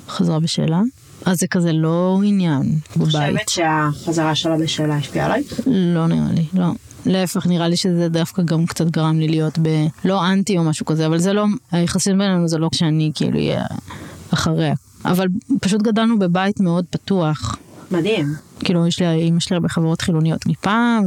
חזרה 0.09 0.41
בשאלה. 0.41 0.81
אז 1.25 1.39
זה 1.39 1.47
כזה 1.47 1.73
לא 1.73 2.21
עניין 2.25 2.63
בבית. 2.97 3.07
חושבת 3.07 3.49
שהחזרה 3.49 4.35
שלה 4.35 4.57
בשאלה 4.57 4.97
השפיעה 4.97 5.27
עליי? 5.27 5.43
לא 5.67 6.07
נראה 6.07 6.33
לי, 6.33 6.45
לא. 6.55 6.67
להפך, 7.07 7.47
נראה 7.47 7.69
לי 7.69 7.77
שזה 7.77 8.09
דווקא 8.09 8.43
גם 8.43 8.67
קצת 8.67 8.87
גרם 8.87 9.19
לי 9.19 9.29
להיות 9.29 9.59
ב... 9.63 9.69
לא 10.05 10.27
אנטי 10.27 10.59
או 10.59 10.65
משהו 10.65 10.87
כזה, 10.87 11.07
אבל 11.07 11.19
זה 11.19 11.33
לא, 11.33 11.45
היחסים 11.73 12.19
בינינו 12.19 12.49
זה 12.49 12.59
לא 12.59 12.69
שאני 12.73 13.11
כאילו 13.15 13.39
אהיה 13.39 13.65
אחריה. 14.31 14.75
אבל 15.05 15.27
פשוט 15.61 15.83
גדלנו 15.83 16.19
בבית 16.19 16.61
מאוד 16.61 16.85
פתוח. 16.91 17.57
מדהים. 17.91 18.35
כאילו, 18.61 18.87
יש 18.87 19.01
לי, 19.01 19.13
אימא 19.13 19.41
שלי 19.41 19.57
הרבה 19.57 19.69
חברות 19.69 20.01
חילוניות 20.01 20.47
מפעם, 20.47 21.05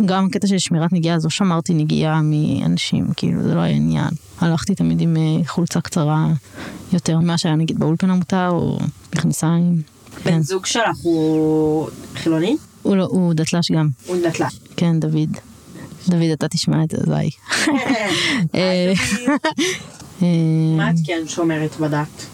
וגם 0.00 0.26
הקטע 0.26 0.46
של 0.46 0.58
שמירת 0.58 0.92
נגיעה, 0.92 1.16
אז 1.16 1.24
לא 1.24 1.30
שמרתי 1.30 1.74
נגיעה 1.74 2.20
מאנשים, 2.22 3.06
כאילו, 3.16 3.42
זה 3.42 3.54
לא 3.54 3.60
היה 3.60 3.76
עניין. 3.76 4.08
הלכתי 4.40 4.74
תמיד 4.74 5.00
עם 5.00 5.16
אה, 5.16 5.44
חולצה 5.46 5.80
קצרה 5.80 6.26
יותר 6.92 7.18
ממה 7.18 7.38
שהיה 7.38 7.54
נגיד 7.54 7.78
באולפן 7.78 8.10
המותר, 8.10 8.48
או 8.48 8.78
מכנסיים. 9.16 9.82
בן 10.24 10.30
כן. 10.30 10.42
זוג 10.42 10.66
שלך 10.66 10.96
הוא 11.02 11.88
חילוני? 12.14 12.56
הוא, 12.82 12.96
לא, 12.96 13.04
הוא 13.04 13.34
דתל"ש 13.34 13.72
גם. 13.72 13.88
הוא 14.06 14.16
דתל"ש. 14.16 14.58
כן, 14.76 15.00
דוד. 15.00 15.36
דוד, 16.08 16.30
אתה 16.32 16.48
תשמע 16.48 16.84
את 16.84 16.90
זה, 16.90 16.96
ביי. 17.06 17.30
אה, 18.54 18.92
מה 20.76 20.90
את 20.90 20.96
כן 21.04 21.22
שומרת 21.26 21.76
בדת? 21.80 22.26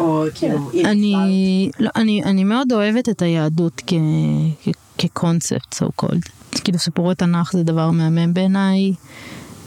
או 0.00 0.24
כאילו... 0.34 0.70
אני, 0.84 1.70
לא, 1.78 1.90
אני, 1.96 2.24
אני 2.24 2.44
מאוד 2.44 2.72
אוהבת 2.72 3.08
את 3.08 3.22
היהדות 3.22 3.82
כקונספט, 4.98 5.82
so 5.82 6.04
called. 6.04 6.28
כאילו 6.64 6.78
סיפורי 6.78 7.14
תנ"ך 7.14 7.52
זה 7.52 7.62
דבר 7.62 7.90
מהמם 7.90 8.34
בעיניי. 8.34 8.92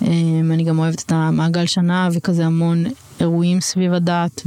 אמ, 0.02 0.52
אני 0.52 0.64
גם 0.64 0.80
אוהבת 0.80 1.02
את 1.02 1.12
המעגל 1.12 1.66
שנה 1.66 2.10
וכזה 2.14 2.46
המון 2.46 2.84
אירועים 3.20 3.62
סביב 3.62 3.94
הדת 3.94 4.42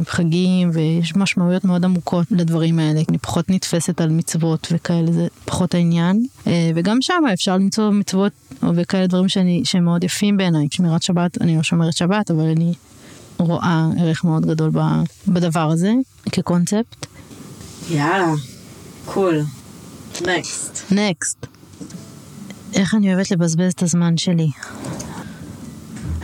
וחגים 0.00 0.70
ויש 0.72 1.16
משמעויות 1.16 1.64
מאוד 1.64 1.84
עמוקות 1.84 2.26
לדברים 2.30 2.78
האלה. 2.78 3.00
אני 3.08 3.18
פחות 3.18 3.50
נתפסת 3.50 4.00
על 4.00 4.10
מצוות 4.10 4.68
וכאלה, 4.70 5.12
זה 5.12 5.26
פחות 5.44 5.74
העניין. 5.74 6.26
אה, 6.46 6.70
וגם 6.74 6.98
שם 7.00 7.22
אפשר 7.32 7.56
למצוא 7.56 7.90
מצוות 7.90 8.32
וכאלה 8.74 9.06
דברים 9.06 9.28
שאני, 9.28 9.62
שהם 9.64 9.84
מאוד 9.84 10.04
יפים 10.04 10.36
בעיניי. 10.36 10.66
שמירת 10.70 11.02
שבת, 11.02 11.42
אני 11.42 11.56
לא 11.56 11.62
שומרת 11.62 11.96
שבת, 11.96 12.30
אבל 12.30 12.44
אני 12.44 12.72
רואה 13.38 13.88
ערך 13.98 14.24
מאוד 14.24 14.46
גדול 14.46 14.70
בדבר 15.28 15.70
הזה 15.70 15.92
כקונספט. 16.32 17.06
יאללה, 17.90 18.32
קול. 19.04 19.40
נקסט. 20.20 20.82
נקסט. 20.90 21.46
איך 22.72 22.94
אני 22.94 23.14
אוהבת 23.14 23.30
לבזבז 23.30 23.72
את 23.72 23.82
הזמן 23.82 24.16
שלי. 24.16 24.50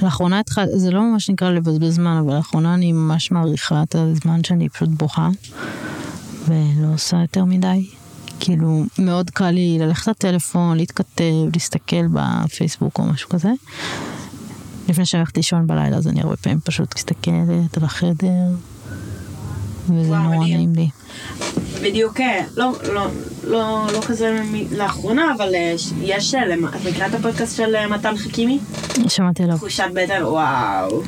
לאחרונה 0.02 0.40
התחלתי, 0.40 0.78
זה 0.78 0.90
לא 0.90 1.02
ממש 1.02 1.30
נקרא 1.30 1.50
לבזבז 1.50 1.94
זמן, 1.94 2.22
אבל 2.24 2.36
לאחרונה 2.36 2.74
אני 2.74 2.92
ממש 2.92 3.30
מעריכה 3.30 3.82
את 3.82 3.94
הזמן 3.94 4.44
שאני 4.44 4.68
פשוט 4.68 4.88
בוכה, 4.88 5.28
ולא 6.46 6.94
עושה 6.94 7.20
יותר 7.20 7.44
מדי. 7.44 7.86
כאילו, 8.40 8.84
מאוד 8.98 9.30
קל 9.30 9.50
לי 9.50 9.78
ללכת 9.80 10.08
לטלפון, 10.08 10.76
להתכתב, 10.76 11.24
להסתכל 11.54 12.06
בפייסבוק 12.12 12.98
או 12.98 13.04
משהו 13.04 13.28
כזה. 13.28 13.50
לפני 14.88 15.06
שהלכתי 15.06 15.38
לישון 15.38 15.66
בלילה, 15.66 15.96
אז 15.96 16.08
אני 16.08 16.20
הרבה 16.20 16.36
פעמים 16.36 16.60
פשוט 16.64 16.94
מסתכלת 16.96 17.76
על 17.76 17.84
החדר, 17.84 18.48
וזה 19.88 20.16
נורא 20.16 20.36
נעים 20.36 20.72
לי. 20.74 20.88
בדיוק, 21.82 22.20
אה, 22.20 22.44
לא, 22.56 22.72
לא, 22.92 23.06
לא, 23.44 23.86
לא 23.92 24.00
כזה 24.06 24.42
לאחרונה, 24.76 25.34
אבל 25.36 25.54
אה, 25.54 25.74
יש, 26.02 26.34
אה, 26.34 26.54
את 26.54 26.86
מכירה 26.88 27.06
את 27.06 27.14
הפודקאסט 27.14 27.56
של 27.56 27.86
מתן 27.86 28.16
חכימי? 28.16 28.58
שמעתי 29.08 29.42
עליו. 29.42 29.56
תחושת 29.56 29.84
בטן, 29.92 30.22
וואו. 30.22 31.02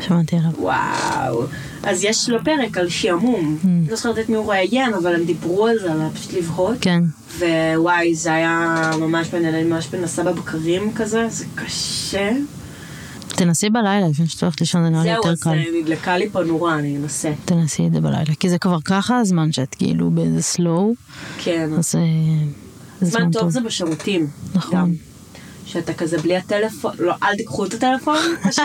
שמעתי 0.00 0.36
עליו. 0.36 0.50
וואו. 0.58 1.42
אז 1.82 2.04
יש 2.04 2.28
לו 2.28 2.44
פרק 2.44 2.78
על 2.78 2.88
שעמום. 2.88 3.58
Mm. 3.62 3.90
לא 3.90 3.96
זוכרת 3.96 4.18
את 4.18 4.28
מי 4.28 4.36
הוא 4.36 4.52
ראיין, 4.52 4.94
אבל 4.94 5.14
הם 5.14 5.24
דיברו 5.24 5.66
על 5.66 5.78
זה, 5.78 5.92
על 5.92 5.98
פשוט 6.14 6.32
לבהות. 6.32 6.76
כן. 6.80 7.02
ווואי, 7.38 8.14
זה 8.14 8.34
היה 8.34 8.90
ממש 9.00 9.34
אני 9.34 9.64
ממש 9.64 9.94
מנסה 9.94 10.22
בבקרים 10.22 10.92
כזה, 10.94 11.28
זה 11.28 11.44
קשה. 11.54 12.30
תנסי 13.36 13.70
בלילה 13.70 14.08
לפני 14.08 14.26
שאת 14.26 14.42
הולכת 14.42 14.60
לישון, 14.60 14.84
זה 14.84 14.90
נראה 14.90 15.04
לי 15.04 15.10
יותר 15.10 15.28
קל. 15.28 15.34
זהו, 15.34 15.52
אז 15.52 15.58
נדלקה 15.82 16.18
לי 16.18 16.30
פה 16.30 16.42
נורה, 16.44 16.78
אני 16.78 16.96
אנסה. 16.96 17.32
תנסי 17.44 17.86
את 17.86 17.92
זה 17.92 18.00
בלילה, 18.00 18.34
כי 18.40 18.48
זה 18.48 18.58
כבר 18.58 18.80
ככה 18.84 19.18
הזמן 19.18 19.52
שאת 19.52 19.74
כאילו 19.74 20.10
באיזה 20.10 20.42
סלואו. 20.42 20.94
כן. 21.38 21.70
אז 21.78 21.90
זה 23.00 23.10
זמן 23.10 23.30
טוב 23.30 23.48
זה 23.48 23.60
בשירותים. 23.60 24.26
נכון. 24.54 24.94
שאתה 25.66 25.94
כזה 25.94 26.18
בלי 26.18 26.36
הטלפון, 26.36 26.92
לא, 26.98 27.14
אל 27.22 27.36
תיקחו 27.36 27.66
את 27.66 27.74
הטלפון 27.74 28.16
פשוט. 28.48 28.64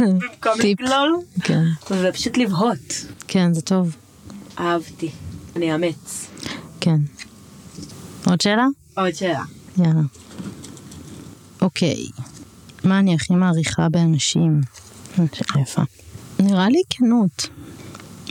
במקום 0.00 0.52
לגלול. 0.64 1.20
כן. 1.42 1.64
ופשוט 1.90 2.36
לבהות. 2.36 3.06
כן, 3.28 3.54
זה 3.54 3.62
טוב. 3.62 3.96
אהבתי. 4.58 5.10
אני 5.56 5.72
אאמץ. 5.72 6.26
כן. 6.80 6.96
עוד 8.26 8.40
שאלה? 8.40 8.66
עוד 8.96 9.14
שאלה. 9.14 9.42
יאללה. 9.78 10.00
אוקיי. 11.62 12.06
מה 12.84 12.98
אני 12.98 13.14
הכי 13.14 13.34
מעריכה 13.34 13.88
באנשים? 13.88 14.60
שאלה 15.16 15.62
יפה. 15.62 15.82
נראה 16.38 16.68
לי 16.68 16.82
כנות. 16.90 17.48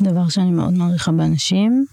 דבר 0.02 0.30
שאני 0.30 0.52
מאוד 0.52 0.74
מעריכה 0.74 1.12
באנשים. 1.12 1.86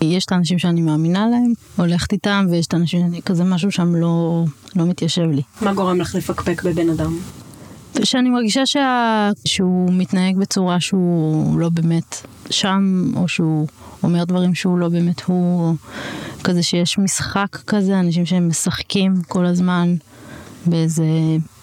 יש 0.00 0.24
את 0.24 0.32
האנשים 0.32 0.58
שאני 0.58 0.82
מאמינה 0.82 1.26
להם, 1.26 1.52
הולכת 1.76 2.12
איתם, 2.12 2.46
ויש 2.50 2.66
את 2.66 2.74
האנשים 2.74 3.00
שאני 3.00 3.22
כזה 3.22 3.44
משהו 3.44 3.70
שם 3.70 3.94
לא, 3.94 4.44
לא 4.76 4.86
מתיישב 4.86 5.22
לי. 5.22 5.42
מה 5.60 5.74
גורם 5.74 6.00
לך 6.00 6.14
לפקפק 6.14 6.62
בבן 6.62 6.90
אדם? 6.90 7.18
שאני 8.02 8.30
מרגישה 8.30 8.66
שה... 8.66 9.30
שהוא 9.44 9.92
מתנהג 9.92 10.36
בצורה 10.36 10.80
שהוא 10.80 11.58
לא 11.58 11.68
באמת 11.68 12.26
שם, 12.50 13.12
או 13.16 13.28
שהוא 13.28 13.66
אומר 14.02 14.24
דברים 14.24 14.54
שהוא 14.54 14.78
לא 14.78 14.88
באמת 14.88 15.22
הוא, 15.22 15.74
כזה 16.44 16.62
שיש 16.62 16.98
משחק 16.98 17.58
כזה, 17.66 18.00
אנשים 18.00 18.26
שהם 18.26 18.48
משחקים 18.48 19.14
כל 19.28 19.46
הזמן. 19.46 19.94
באיזה 20.66 21.04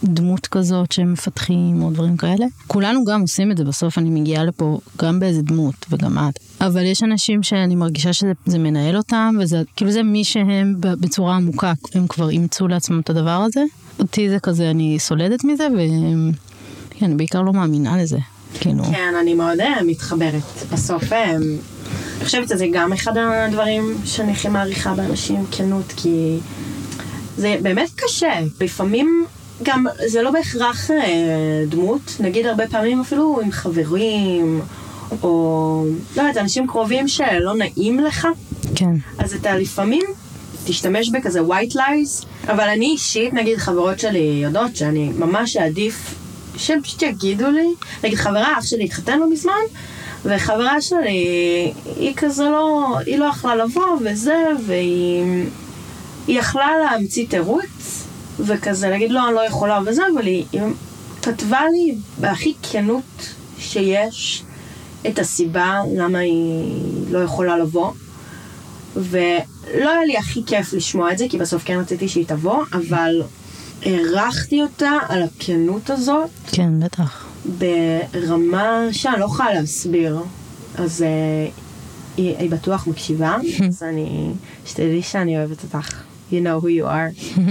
דמות 0.04 0.48
כזאת 0.48 0.92
שהם 0.92 1.14
מפתחים 1.14 1.84
או 1.84 1.92
דברים 1.92 2.18
כאלה. 2.18 2.46
כולנו 2.68 3.06
גם 3.06 3.22
עושים 3.22 3.52
את 3.52 3.58
זה 3.58 3.64
בסוף, 3.64 3.98
אני 3.98 4.10
מגיעה 4.10 4.44
לפה 4.44 4.80
גם 5.02 5.20
באיזה 5.20 5.42
דמות 5.42 5.86
וגם 5.90 6.18
את. 6.18 6.40
אבל 6.62 6.86
יש 6.86 7.04
אנשים 7.04 7.44
שאני 7.44 7.76
מרגישה 7.76 8.14
שזה 8.14 8.60
מנהל 8.60 8.98
אותם, 8.98 9.36
וזה 9.40 9.62
כאילו 9.76 9.92
זה 9.92 10.04
מי 10.04 10.24
שהם 10.24 10.76
בצורה 10.80 11.36
עמוקה, 11.36 11.74
הם 11.94 12.08
כבר 12.08 12.30
אימצו 12.30 12.68
לעצמם 12.68 13.00
את 13.00 13.10
הדבר 13.10 13.30
הזה. 13.46 13.64
אותי 14.00 14.30
זה 14.30 14.40
כזה, 14.40 14.70
אני 14.70 15.00
סולדת 15.00 15.44
מזה, 15.44 15.68
וכן, 15.74 17.06
אני 17.06 17.16
בעיקר 17.16 17.42
לא 17.42 17.54
מאמינה 17.54 18.02
לזה. 18.02 18.18
כאילו... 18.60 18.84
כן, 18.84 19.14
אני 19.22 19.34
מאוד 19.34 19.60
אה, 19.60 19.84
מתחברת. 19.84 20.42
בסוף, 20.72 21.14
אה, 21.14 21.36
אני 21.36 22.26
חושבת 22.26 22.50
שזה 22.50 22.66
גם 22.74 22.94
אחד 22.94 23.18
הדברים 23.18 23.98
שאני 24.06 24.32
הכי 24.32 24.50
מעריכה 24.50 24.94
באנשים, 24.94 25.46
כנות, 25.52 25.94
כי... 25.98 26.38
זה 27.38 27.58
באמת 27.62 27.90
קשה. 27.96 28.34
לפעמים 28.62 29.26
גם, 29.64 29.86
זה 30.08 30.22
לא 30.22 30.32
בהכרח 30.32 30.92
אה, 30.92 31.64
דמות, 31.70 32.16
נגיד 32.20 32.46
הרבה 32.46 32.68
פעמים 32.68 33.02
אפילו 33.02 33.40
עם 33.44 33.52
חברים, 33.52 34.62
או 35.24 35.86
לא 36.18 36.22
יודעת, 36.22 36.38
אנשים 36.38 36.68
קרובים 36.68 37.08
שלא 37.08 37.56
נעים 37.56 38.00
לך. 38.00 38.28
כן. 38.76 38.94
אז 39.18 39.34
אתה 39.34 39.58
לפעמים 39.58 40.04
תשתמש 40.66 41.10
בכזה 41.10 41.40
white 41.40 41.76
lies, 41.76 42.26
אבל 42.48 42.70
אני 42.70 42.86
אישית, 42.86 43.34
נגיד 43.34 43.58
חברות 43.58 44.00
שלי 44.00 44.40
יודעות 44.44 44.76
שאני 44.76 45.12
ממש 45.18 45.58
אעדיף 45.58 46.16
שהם 46.58 46.82
פשוט 46.82 47.02
יגידו 47.02 47.52
לי, 47.52 47.68
נגיד 48.04 48.18
חברה, 48.18 48.58
אח 48.60 48.66
שלי 48.66 48.84
התחתן 48.84 49.20
לא 49.20 49.30
מזמן, 49.32 49.62
וחברה 50.26 50.82
שלי, 50.82 51.74
היא 52.00 52.14
כזה 52.18 52.44
לא, 52.44 52.98
היא 53.06 53.18
לא 53.18 53.26
יכלה 53.26 53.56
לבוא 53.56 53.98
וזה, 54.06 54.44
והיא... 54.66 55.46
היא 56.28 56.40
יכלה 56.40 56.70
להמציא 56.84 57.28
תירוץ, 57.28 58.04
וכזה 58.40 58.90
להגיד, 58.90 59.12
לא, 59.12 59.28
אני 59.28 59.36
לא 59.36 59.46
יכולה 59.46 59.80
וזה, 59.86 60.02
אבל 60.16 60.26
היא, 60.26 60.46
היא 60.52 60.62
כתבה 61.22 61.62
לי 61.72 61.96
בהכי 62.20 62.54
כנות 62.72 63.30
שיש 63.60 64.44
את 65.08 65.20
הסיבה 65.20 65.82
למה 65.96 66.20
היא 66.20 66.74
לא 67.10 67.20
יכולה 67.20 67.58
לבוא. 67.58 67.92
ולא 68.96 69.90
היה 69.90 70.06
לי 70.06 70.18
הכי 70.18 70.44
כיף 70.46 70.74
לשמוע 70.74 71.12
את 71.12 71.18
זה, 71.18 71.26
כי 71.30 71.38
בסוף 71.38 71.64
כן 71.66 71.80
רציתי 71.80 72.08
שהיא 72.08 72.26
תבוא, 72.28 72.64
אבל 72.74 73.22
הערכתי 73.86 74.62
אותה 74.62 74.92
על 75.10 75.24
הכנות 75.24 75.90
הזאת. 75.90 76.30
כן, 76.52 76.80
בטח. 76.80 77.28
ברמה 77.46 78.80
שאני 78.92 79.20
לא 79.20 79.26
יכולה 79.26 79.54
להסביר. 79.54 80.20
אז 80.76 81.02
uh, 81.02 81.52
היא, 82.18 82.38
היא 82.38 82.50
בטוח 82.50 82.88
מקשיבה, 82.88 83.38
אז 83.68 83.84
אני, 83.84 84.32
שתדעי 84.66 85.02
שאני 85.04 85.38
אוהבת 85.38 85.64
אותך. 85.64 86.11
You 86.32 86.34
know 86.34 86.64
who 86.64 86.68
you 86.68 86.86
are. 86.86 87.42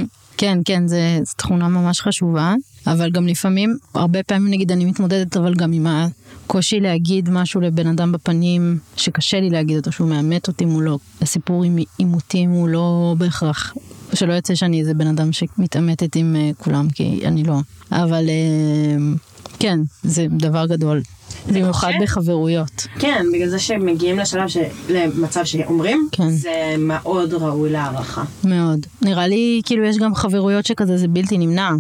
כן, 0.41 0.59
כן, 0.65 0.89
זו 0.89 0.97
תכונה 1.37 1.69
ממש 1.69 2.01
חשובה, 2.01 2.55
אבל 2.87 3.11
גם 3.11 3.27
לפעמים, 3.27 3.77
הרבה 3.95 4.23
פעמים 4.23 4.51
נגיד 4.51 4.73
אני 4.73 4.85
מתמודדת 4.85 5.37
אבל 5.37 5.55
גם 5.55 5.73
עם 5.73 5.87
הקושי 5.87 6.81
להגיד 6.81 7.31
משהו 7.31 7.61
לבן 7.61 7.87
אדם 7.87 8.13
בפנים 8.13 8.79
שקשה 8.97 9.41
לי 9.41 9.51
להגיד 9.51 9.77
אותו, 9.77 9.93
שהוא 9.93 10.09
מאמת 10.09 10.49
אותי 10.49 10.65
מולו. 10.65 10.99
הסיפור 11.23 11.65
עם 11.65 11.79
עימותים 11.99 12.51
הוא 12.51 12.69
לא 12.69 13.15
בהכרח, 13.19 13.75
שלא 14.15 14.33
יוצא 14.33 14.55
שאני 14.55 14.81
איזה 14.81 14.95
בן 14.95 15.07
אדם 15.07 15.33
שמתעמתת 15.33 16.17
עם 16.17 16.37
uh, 16.37 16.63
כולם, 16.65 16.91
כי 16.91 17.21
אני 17.25 17.45
לא. 17.45 17.61
אבל 17.93 18.25
uh, 18.27 19.19
כן, 19.61 19.81
זה 20.03 20.27
דבר 20.31 20.67
גדול. 20.67 21.03
במיוחד 21.49 21.93
בחברויות. 22.03 22.87
כן, 22.99 23.27
בגלל 23.33 23.49
זה 23.49 23.59
שמגיעים 23.59 24.19
לשלב, 24.19 24.49
ש... 24.49 24.57
למצב 24.89 25.45
שאומרים, 25.45 26.09
כן. 26.13 26.31
זה 26.31 26.75
מאוד 26.79 27.35
ראוי 27.35 27.71
להערכה. 27.71 28.25
מאוד. 28.45 28.87
נראה 29.03 29.27
לי, 29.27 29.61
כאילו, 29.65 29.85
יש 29.85 29.99
גם 29.99 30.15
חברויות 30.15 30.67
שכזה 30.67 30.97
זה 30.97 31.09
בלתי 31.09 31.39
נמנע. 31.39 31.71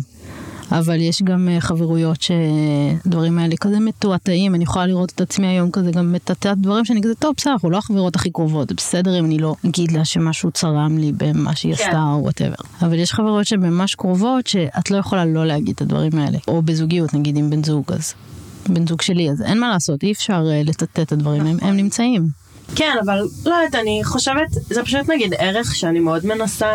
אבל 0.72 1.00
יש 1.00 1.22
גם 1.22 1.48
אה, 1.48 1.60
חברויות 1.60 2.18
שדברים 2.22 3.38
האלה 3.38 3.56
כזה 3.56 3.80
מתועתעים, 3.80 4.54
אני 4.54 4.64
יכולה 4.64 4.86
לראות 4.86 5.12
את 5.14 5.20
עצמי 5.20 5.46
היום 5.46 5.70
כזה 5.70 5.90
גם 5.90 6.12
מטאטאת 6.12 6.58
דברים 6.58 6.84
שאני 6.84 7.02
כזה, 7.02 7.14
טוב, 7.14 7.34
בסדר, 7.36 7.52
אנחנו 7.52 7.70
לא 7.70 7.78
החברות 7.78 8.16
הכי 8.16 8.30
קרובות, 8.30 8.68
זה 8.68 8.74
בסדר 8.74 9.18
אם 9.18 9.24
אני 9.24 9.38
לא 9.38 9.54
אגיד 9.66 9.92
לה 9.92 10.04
שמשהו 10.04 10.50
צרם 10.50 10.98
לי 10.98 11.12
במה 11.16 11.56
שהיא 11.56 11.74
כן. 11.74 11.84
עשתה 11.84 12.02
או 12.12 12.22
וואטאבר. 12.22 12.54
אבל 12.82 12.98
יש 12.98 13.12
חברות 13.12 13.46
שהן 13.46 13.60
ממש 13.60 13.94
קרובות, 13.94 14.46
שאת 14.46 14.90
לא 14.90 14.96
יכולה 14.96 15.24
לא 15.24 15.46
להגיד 15.46 15.74
את 15.74 15.82
הדברים 15.82 16.18
האלה. 16.18 16.38
או 16.48 16.62
בזוגיות, 16.62 17.14
נגיד 17.14 17.36
עם 17.36 17.50
בן 17.50 17.64
זוג, 17.64 17.84
אז 17.92 18.14
בן 18.68 18.86
זוג 18.86 19.02
שלי, 19.02 19.30
אז 19.30 19.42
אין 19.42 19.60
מה 19.60 19.68
לעשות, 19.68 20.02
אי 20.02 20.12
אפשר 20.12 20.42
uh, 20.42 20.68
לטאטא 20.68 21.02
את 21.02 21.12
הדברים, 21.12 21.42
נכון. 21.42 21.58
הם, 21.62 21.68
הם 21.68 21.76
נמצאים. 21.76 22.28
כן, 22.76 22.96
אבל 23.04 23.28
לא 23.46 23.54
יודעת, 23.54 23.74
אני 23.74 24.00
חושבת, 24.04 24.48
זה 24.70 24.82
פשוט 24.82 25.10
נגיד 25.10 25.34
ערך 25.38 25.74
שאני 25.74 26.00
מאוד 26.00 26.26
מנסה 26.26 26.68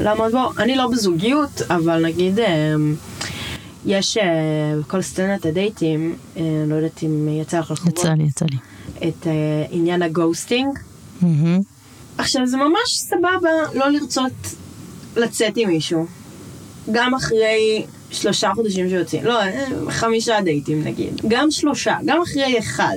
לעמוד 0.00 0.32
בו. 0.32 0.50
אני 0.58 0.76
לא 0.76 0.86
בזוגיות, 0.86 1.62
אבל 1.70 2.06
נגיד, 2.06 2.38
אה, 2.38 2.74
יש 3.86 4.18
בכל 4.80 4.96
אה, 4.96 5.02
סצנת 5.02 5.46
הדייטים, 5.46 6.16
לא 6.66 6.74
יודעת 6.74 7.02
אם 7.02 7.28
יצא 7.28 7.58
לך 7.58 7.70
לחוות. 7.70 7.98
יצא 7.98 8.12
לי, 8.12 8.24
יצא 8.24 8.46
לי. 8.50 8.56
את 9.08 9.26
עניין 9.70 10.02
הגוסטינג. 10.02 10.78
Mm-hmm. 11.22 11.26
עכשיו, 12.18 12.46
זה 12.46 12.56
ממש 12.56 12.90
סבבה 12.90 13.50
לא 13.74 13.88
לרצות 13.88 14.32
לצאת 15.16 15.56
עם 15.56 15.68
מישהו. 15.68 16.06
גם 16.92 17.14
אחרי 17.14 17.84
שלושה 18.10 18.50
חודשים 18.54 18.88
שיוצאים, 18.88 19.24
לא, 19.24 19.40
חמישה 19.90 20.40
דייטים 20.40 20.84
נגיד, 20.84 21.20
גם 21.28 21.50
שלושה, 21.50 21.96
גם 22.06 22.22
אחרי 22.22 22.58
אחד. 22.58 22.96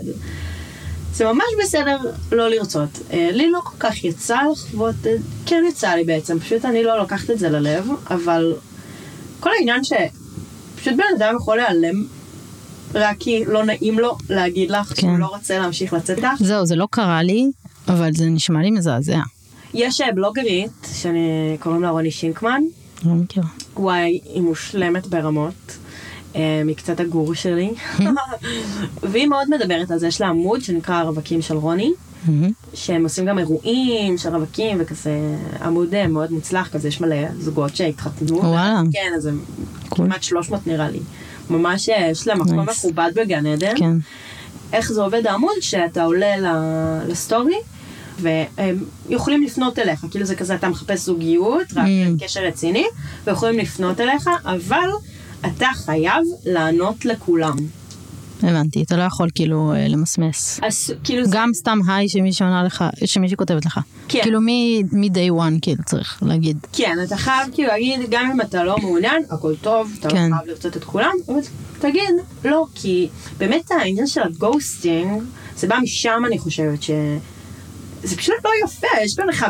זה 1.20 1.26
ממש 1.26 1.46
בסדר 1.64 1.98
לא 2.32 2.50
לרצות. 2.50 2.90
אה, 3.14 3.30
לי 3.32 3.52
לא 3.52 3.60
כל 3.64 3.76
כך 3.80 4.04
יצא 4.04 4.38
לחוות, 4.52 4.96
כן 5.46 5.64
יצא 5.70 5.90
לי 5.90 6.04
בעצם, 6.04 6.40
פשוט 6.40 6.66
אני 6.66 6.84
לא 6.84 6.98
לוקחת 6.98 7.30
את 7.30 7.40
זה 7.40 7.50
ללב, 7.50 7.88
אבל 8.10 8.54
כל 9.40 9.50
העניין 9.60 9.82
שפשוט 9.84 10.94
בן 10.94 11.04
אדם 11.18 11.36
יכול 11.36 11.58
להיעלם 11.58 12.06
רק 12.96 13.18
כי 13.20 13.46
לא 13.46 13.64
נעים 13.66 14.00
לו 14.00 14.18
להגיד 14.30 14.72
לך 14.72 14.88
כן. 14.88 15.02
שהוא 15.02 15.18
לא 15.20 15.26
רוצה 15.26 15.60
להמשיך 15.60 15.94
לצאת 15.94 16.18
לך. 16.18 16.40
זהו, 16.40 16.66
זה 16.66 16.76
לא 16.76 16.88
קרה 16.92 17.24
לי, 17.24 17.52
אבל 17.88 18.14
זה 18.14 18.26
נשמע 18.26 18.62
לי 18.62 18.72
מזעזע. 18.72 19.20
יש 19.74 20.02
אה, 20.02 20.12
בלוגרית, 20.12 20.88
שאני 20.93 21.58
קוראים 21.60 21.82
לה 21.82 21.89
רוני 21.89 22.12
שינקמן, 22.12 22.62
לא 23.06 23.13
מכירה. 23.13 23.48
וואי, 23.78 24.20
היא 24.26 24.41
מושלמת 24.41 25.08
ברמות. 25.08 25.78
אה, 26.36 26.62
מקצת 26.65 27.00
הגור 27.00 27.34
שלי. 27.34 27.74
והיא 29.12 29.28
מאוד 29.28 29.50
מדברת 29.50 29.92
על 29.92 30.00
זה, 30.00 30.08
יש 30.08 30.22
לה 30.22 30.28
עמוד 30.28 30.62
שנקרא 30.62 30.96
הרווקים 30.96 31.42
של 31.42 31.56
רוני, 31.56 31.92
שהם 32.74 33.04
עושים 33.04 33.26
גם 33.26 33.39
אירועים 33.39 34.18
של 34.18 34.30
רווקים 34.36 34.78
וכזה 34.80 35.12
עמוד 35.62 35.94
אה, 35.94 36.08
מאוד 36.08 36.32
מוצלח 36.32 36.68
כזה, 36.68 36.88
יש 36.88 37.02
מלא 37.02 37.32
זוגות 37.39 37.76
שהתחתנו. 37.76 38.38
וואלה. 38.38 38.82
כן, 38.92 39.12
אז 39.15 39.26
הם 39.26 39.39
כמעט 39.92 40.24
300 40.24 40.68
נראה 40.68 40.89
לי. 40.89 41.00
ממש 41.50 41.89
אה, 41.89 42.08
יש 42.12 42.28
לה 42.28 42.36
מקום 42.36 42.60
מכובד 42.60 43.12
בגן 43.15 43.46
עדן. 43.46 43.78
כן. 43.78 43.94
איך 44.74 44.92
זה 44.92 45.02
עובד 45.02 45.28
העמוד, 45.28 45.56
שאתה 45.62 46.04
עולה 46.04 46.36
לסטורי. 47.08 47.58
והם 48.22 48.84
יכולים 49.10 49.44
לפנות 49.44 49.80
אליך, 49.80 50.06
כאילו 50.12 50.26
זה 50.26 50.36
כזה, 50.36 50.56
אתה 50.56 50.70
מחפש 50.70 51.00
זוגיות, 51.00 51.63
רק 51.76 51.86
mm. 51.86 52.24
קשר 52.24 52.39
רציני, 52.42 52.86
ויכולים 53.24 53.60
לפנות 53.60 54.02
אליך, 54.02 54.30
אבל 54.46 54.89
אתה 55.45 55.67
חייב 55.86 56.23
לענות 56.45 57.06
לכולם. 57.06 57.58
הבנתי, 58.43 58.84
אתה 58.84 58.97
לא 58.97 59.04
יכול 59.04 59.30
כאילו 59.36 59.73
אה, 59.73 59.88
למסמס. 59.88 60.60
אז 60.63 60.93
כאילו 61.04 61.28
גם 61.30 61.49
זה... 61.54 61.60
סתם 61.60 61.80
היי 61.88 62.10
שמישהי 62.10 62.45
עונה 62.45 62.63
לך, 62.63 62.84
שמישהי 63.06 63.38
כותבת 63.38 63.65
לך. 63.65 63.80
כן. 64.08 64.21
כאילו 64.23 64.41
מ-day 64.41 65.32
one 65.39 65.60
כאילו 65.62 65.84
צריך 65.86 66.23
להגיד. 66.25 66.58
כן, 66.73 66.97
אתה 67.04 67.17
חייב 67.17 67.49
כאילו 67.54 67.69
להגיד, 67.69 67.99
גם 68.10 68.32
אם 68.32 68.41
אתה 68.41 68.63
לא 68.63 68.78
מעוניין, 68.78 69.23
הכל 69.30 69.56
טוב, 69.62 69.91
אתה 69.99 70.08
לא 70.08 70.13
כן. 70.13 70.30
לא 70.30 70.36
חייב 70.36 70.47
לרצות 70.49 70.78
את 70.78 70.84
כולם, 70.84 71.12
אבל 71.28 71.39
תגיד 71.80 72.13
לא, 72.45 72.65
כי 72.75 73.10
באמת 73.38 73.71
העניין 73.71 74.08
של 74.08 74.21
הגוסטינג, 74.21 75.23
זה 75.58 75.67
בא 75.67 75.78
משם 75.82 76.23
אני 76.28 76.39
חושבת 76.39 76.84
ש... 76.84 76.91
זה 78.04 78.17
פשוט 78.17 78.36
לא 78.45 78.49
יפה, 78.65 78.88
יש 79.04 79.19
לך... 79.30 79.45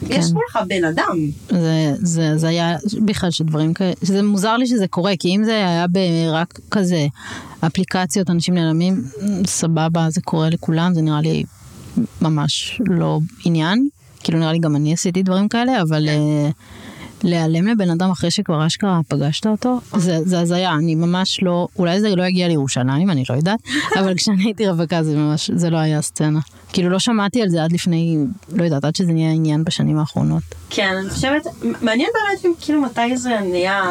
כן. 0.00 0.14
יש 0.14 0.26
לך 0.48 0.58
בן 0.68 0.84
אדם. 0.84 1.18
זה, 1.48 1.94
זה, 1.98 2.38
זה 2.38 2.48
היה 2.48 2.76
בכלל 3.04 3.30
שדברים 3.30 3.74
כאלה, 3.74 3.92
זה 4.02 4.22
מוזר 4.22 4.56
לי 4.56 4.66
שזה 4.66 4.86
קורה, 4.86 5.12
כי 5.18 5.28
אם 5.28 5.44
זה 5.44 5.52
היה 5.52 5.86
רק 6.32 6.60
כזה 6.70 7.06
אפליקציות, 7.60 8.30
אנשים 8.30 8.54
נעלמים, 8.54 9.04
סבבה, 9.46 10.10
זה 10.10 10.20
קורה 10.20 10.50
לכולם, 10.50 10.94
זה 10.94 11.02
נראה 11.02 11.20
לי 11.20 11.44
ממש 12.22 12.80
לא 12.86 13.20
עניין. 13.44 13.88
כאילו 14.22 14.38
נראה 14.38 14.52
לי 14.52 14.58
גם 14.58 14.76
אני 14.76 14.92
עשיתי 14.92 15.22
דברים 15.22 15.48
כאלה, 15.48 15.82
אבל... 15.82 16.06
כן. 16.06 16.50
Uh, 16.50 16.94
להיעלם 17.24 17.66
לבן 17.66 17.90
אדם 17.90 18.10
אחרי 18.10 18.30
שכבר 18.30 18.66
אשכרה 18.66 19.00
פגשת 19.08 19.46
אותו, 19.46 19.80
זה 20.24 20.40
הזיה, 20.40 20.74
אני 20.74 20.94
ממש 20.94 21.42
לא, 21.42 21.68
אולי 21.78 22.00
זה 22.00 22.16
לא 22.16 22.22
יגיע 22.22 22.48
לירושלים, 22.48 23.10
אני 23.10 23.24
לא 23.30 23.34
יודעת, 23.34 23.60
אבל 24.00 24.14
כשאני 24.14 24.44
הייתי 24.44 24.68
רווקה 24.68 25.02
זה 25.02 25.16
ממש, 25.16 25.50
זה 25.54 25.70
לא 25.70 25.76
היה 25.76 26.02
סצנה. 26.02 26.40
כאילו 26.74 26.90
לא 26.90 26.98
שמעתי 26.98 27.42
על 27.42 27.48
זה 27.48 27.64
עד 27.64 27.72
לפני, 27.72 28.16
לא 28.52 28.64
יודעת, 28.64 28.84
עד 28.84 28.96
שזה 28.96 29.12
נהיה 29.12 29.30
עניין 29.30 29.64
בשנים 29.64 29.98
האחרונות. 29.98 30.42
כן, 30.70 30.94
אני 31.02 31.10
חושבת, 31.10 31.46
מעניין 31.82 32.08
באמת 32.14 32.56
כאילו 32.60 32.82
מתי 32.82 33.16
זה 33.16 33.40
נהיה, 33.40 33.82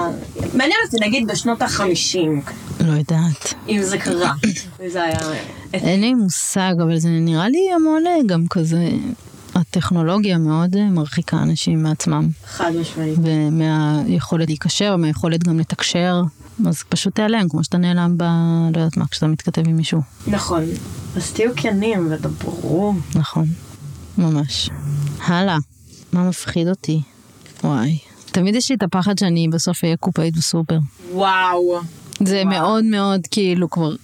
מעניין 0.53 0.79
אותי 0.85 0.97
נגיד 1.07 1.27
בשנות 1.27 1.61
החמישים. 1.61 2.41
לא 2.79 2.91
יודעת. 2.91 3.53
אם 3.69 3.81
זה 3.81 3.97
קרה, 3.97 4.33
זה 4.87 5.03
היה... 5.03 5.19
אין 5.73 6.01
לי 6.01 6.13
מושג, 6.13 6.73
אבל 6.83 6.97
זה 6.97 7.09
נראה 7.09 7.49
לי 7.49 7.71
המון 7.75 8.03
גם 8.27 8.45
כזה 8.49 8.89
הטכנולוגיה 9.55 10.37
מאוד 10.37 10.75
אה, 10.75 10.89
מרחיקה 10.89 11.37
אנשים 11.37 11.83
מעצמם. 11.83 12.27
חד 12.45 12.71
משמעית. 12.81 13.19
ומהיכולת 13.23 14.47
להיקשר, 14.47 14.95
מהיכולת 14.95 15.43
גם 15.43 15.59
לתקשר. 15.59 16.21
אז 16.67 16.83
פשוט 16.89 17.15
תיעלם, 17.15 17.49
כמו 17.49 17.63
שאתה 17.63 17.77
נעלם 17.77 18.17
ב... 18.17 18.23
לא 18.75 18.79
יודעת 18.79 18.97
מה, 18.97 19.07
כשאתה 19.07 19.27
מתכתב 19.27 19.67
עם 19.67 19.77
מישהו. 19.77 20.01
נכון. 20.27 20.63
אז 21.15 21.31
תהיו 21.31 21.51
כנים 21.55 22.07
ודברו. 22.11 22.93
נכון. 23.15 23.45
ממש. 24.17 24.69
הלאה. 25.25 25.57
מה 26.13 26.29
מפחיד 26.29 26.67
אותי? 26.67 27.01
וואי. 27.63 27.97
תמיד 28.25 28.55
יש 28.55 28.69
לי 28.69 28.75
את 28.75 28.83
הפחד 28.83 29.17
שאני 29.17 29.47
בסוף 29.47 29.83
אהיה 29.83 29.97
קופאית 29.97 30.37
בסופר. 30.37 30.79
וואו. 31.11 31.79
זה 32.23 32.43
וואו. 32.45 32.49
מאוד 32.49 32.83
מאוד 32.83 33.21
כאילו 33.31 33.69
כבר 33.69 33.95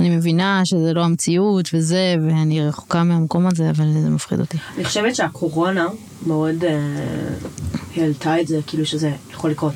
אני 0.00 0.16
מבינה 0.16 0.60
שזה 0.64 0.92
לא 0.92 1.04
המציאות 1.04 1.68
וזה, 1.72 2.16
ואני 2.26 2.68
רחוקה 2.68 3.04
מהמקום 3.04 3.46
הזה, 3.46 3.70
אבל 3.70 3.84
זה 4.02 4.10
מפחיד 4.10 4.40
אותי. 4.40 4.58
אני 4.76 4.84
חושבת 4.84 5.14
שהקורונה 5.14 5.86
מאוד 6.26 6.64
אה, 6.64 6.78
העלתה 7.96 8.40
את 8.40 8.48
זה, 8.48 8.60
כאילו 8.66 8.86
שזה 8.86 9.12
יכול 9.30 9.50
לקרות. 9.50 9.74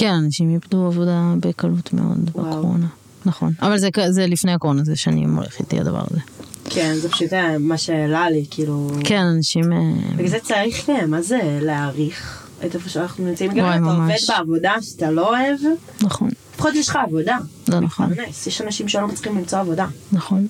כן, 0.00 0.12
אנשים 0.12 0.50
איבדו 0.50 0.86
עבודה 0.86 1.34
בקלות 1.40 1.92
מאוד 1.92 2.30
וואו. 2.34 2.58
בקורונה. 2.58 2.86
נכון. 3.26 3.52
אבל 3.62 3.78
זה, 3.78 3.88
זה 4.08 4.26
לפני 4.26 4.52
הקורונה, 4.52 4.84
זה 4.84 4.96
שנים 4.96 5.36
הולך 5.36 5.58
איתי 5.58 5.80
הדבר 5.80 6.02
הזה. 6.10 6.20
כן, 6.64 6.94
זה 6.94 7.08
פשוט 7.08 7.32
מה 7.58 7.78
שהעלה 7.78 8.30
לי, 8.30 8.44
כאילו... 8.50 8.90
כן, 9.04 9.22
אנשים... 9.22 9.72
אה, 9.72 9.78
בגלל 10.16 10.28
זה 10.28 10.38
צריך, 10.42 10.90
אה, 10.90 11.06
מה 11.06 11.22
זה 11.22 11.58
להעריך 11.62 12.48
את 12.66 12.74
איפה 12.74 12.88
שאנחנו 12.88 13.26
נמצאים? 13.26 13.52
גם 13.52 13.66
אם 13.66 13.84
אתה 13.84 13.92
עובד 13.92 14.16
בעבודה 14.28 14.74
שאתה 14.82 15.10
לא 15.10 15.28
אוהב. 15.28 15.60
נכון. 16.02 16.30
לפחות 16.54 16.74
יש 16.74 16.88
לך 16.88 16.96
עבודה. 16.96 17.38
זה 17.66 17.80
נכון. 17.80 18.12
יש 18.46 18.60
אנשים 18.60 18.88
שלא 18.88 19.08
מצליחים 19.08 19.38
למצוא 19.38 19.58
עבודה. 19.58 19.86
נכון, 20.12 20.46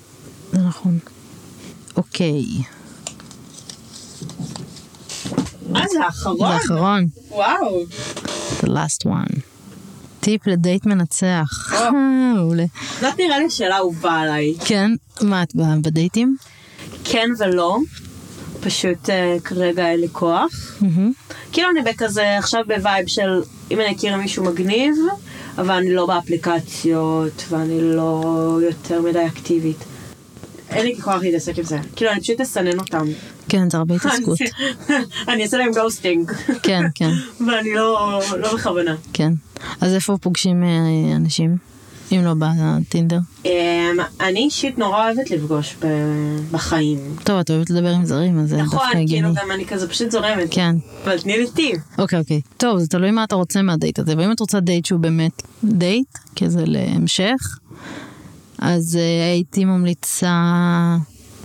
זה 0.51 0.59
נכון. 0.59 0.99
אוקיי. 1.97 2.43
אה, 5.75 5.81
זה 5.91 6.05
האחרון? 6.05 6.37
זה 6.37 6.45
האחרון. 6.45 7.07
וואו. 7.29 7.83
The 8.61 8.67
last 8.67 9.05
one. 9.07 9.39
טיפ 10.19 10.47
לדייט 10.47 10.85
מנצח. 10.85 11.73
מעולה. 12.35 12.65
זאת 13.01 13.19
נראה 13.19 13.39
לי 13.39 13.49
שאלה 13.49 13.77
אהובה 13.77 14.13
עליי. 14.19 14.55
כן, 14.65 14.91
מה 15.21 15.43
את 15.43 15.55
בדייטים? 15.81 16.37
כן 17.03 17.29
ולא. 17.39 17.77
פשוט 18.59 19.09
אה, 19.09 19.37
כרגע 19.43 19.91
אין 19.91 19.99
לי 19.99 20.07
כוח. 20.11 20.77
מהמם. 20.81 21.11
כאילו 21.51 21.69
אני 21.69 21.81
בכזה 21.81 22.37
עכשיו 22.37 22.61
ב 22.67 22.75
vibe 22.75 23.07
של 23.07 23.41
אם 23.71 23.79
אני 23.79 23.95
אכיר 23.95 24.17
מישהו 24.17 24.43
מגניב, 24.43 24.95
אבל 25.57 25.71
אני 25.71 25.93
לא 25.93 26.05
באפליקציות, 26.05 27.43
ואני 27.49 27.81
לא 27.95 28.23
יותר 28.61 29.01
מדי 29.01 29.25
אקטיבית. 29.27 29.83
אין 30.71 30.85
לי 30.85 31.01
כוח 31.01 31.21
להתעסק 31.21 31.57
עם 31.57 31.63
זה. 31.63 31.79
כאילו, 31.95 32.11
אני 32.11 32.21
פשוט 32.21 32.41
אסנן 32.41 32.79
אותם. 32.79 33.05
כן, 33.49 33.69
זה 33.69 33.77
הרבה 33.77 33.95
התעסקות. 33.95 34.37
אני 35.29 35.43
אעשה 35.43 35.57
להם 35.57 35.71
ghosting. 35.73 36.31
כן, 36.63 36.83
כן, 36.95 37.11
ואני 37.47 37.73
לא, 37.73 38.19
לא 38.37 38.53
בכוונה. 38.55 38.95
כן. 39.13 39.33
אז 39.81 39.93
איפה 39.93 40.17
פוגשים 40.21 40.63
אה, 40.63 41.15
אנשים? 41.15 41.57
אם 42.11 42.21
לא 42.23 42.33
בטינדר? 42.39 43.19
אמ, 43.45 43.51
אני 44.21 44.39
אישית 44.39 44.77
נורא 44.77 45.05
אוהבת 45.05 45.31
לפגוש 45.31 45.75
בחיים. 46.51 46.99
טוב, 47.23 47.39
את 47.39 47.49
אוהבת 47.51 47.69
לדבר 47.69 47.89
עם 47.89 48.05
זרים, 48.05 48.39
אז 48.39 48.49
זה 48.49 48.57
נכון, 48.57 48.79
דווקא 48.79 48.93
כאילו 48.93 49.01
הגיוני. 49.01 49.35
גם 49.41 49.51
אני 49.51 49.65
כזה 49.65 49.87
פשוט 49.87 50.11
זורמת. 50.11 50.47
כן. 50.51 50.75
אבל 51.03 51.19
תני 51.19 51.37
לי 51.37 51.51
טיפ. 51.51 51.77
אוקיי, 51.97 52.19
אוקיי. 52.19 52.41
טוב, 52.57 52.79
זה 52.79 52.87
תלוי 52.87 53.11
מה 53.11 53.23
אתה 53.23 53.35
רוצה 53.35 53.61
מהדייט 53.61 53.99
הזה. 53.99 54.13
ואם 54.17 54.31
את 54.31 54.39
רוצה 54.39 54.59
דייט 54.59 54.85
שהוא 54.85 54.99
באמת 54.99 55.43
דייט, 55.63 56.17
כי 56.35 56.49
זה 56.49 56.63
להמשך, 56.65 57.57
אז 58.61 58.95
אה, 58.95 59.31
הייתי 59.31 59.65
ממליצה 59.65 60.35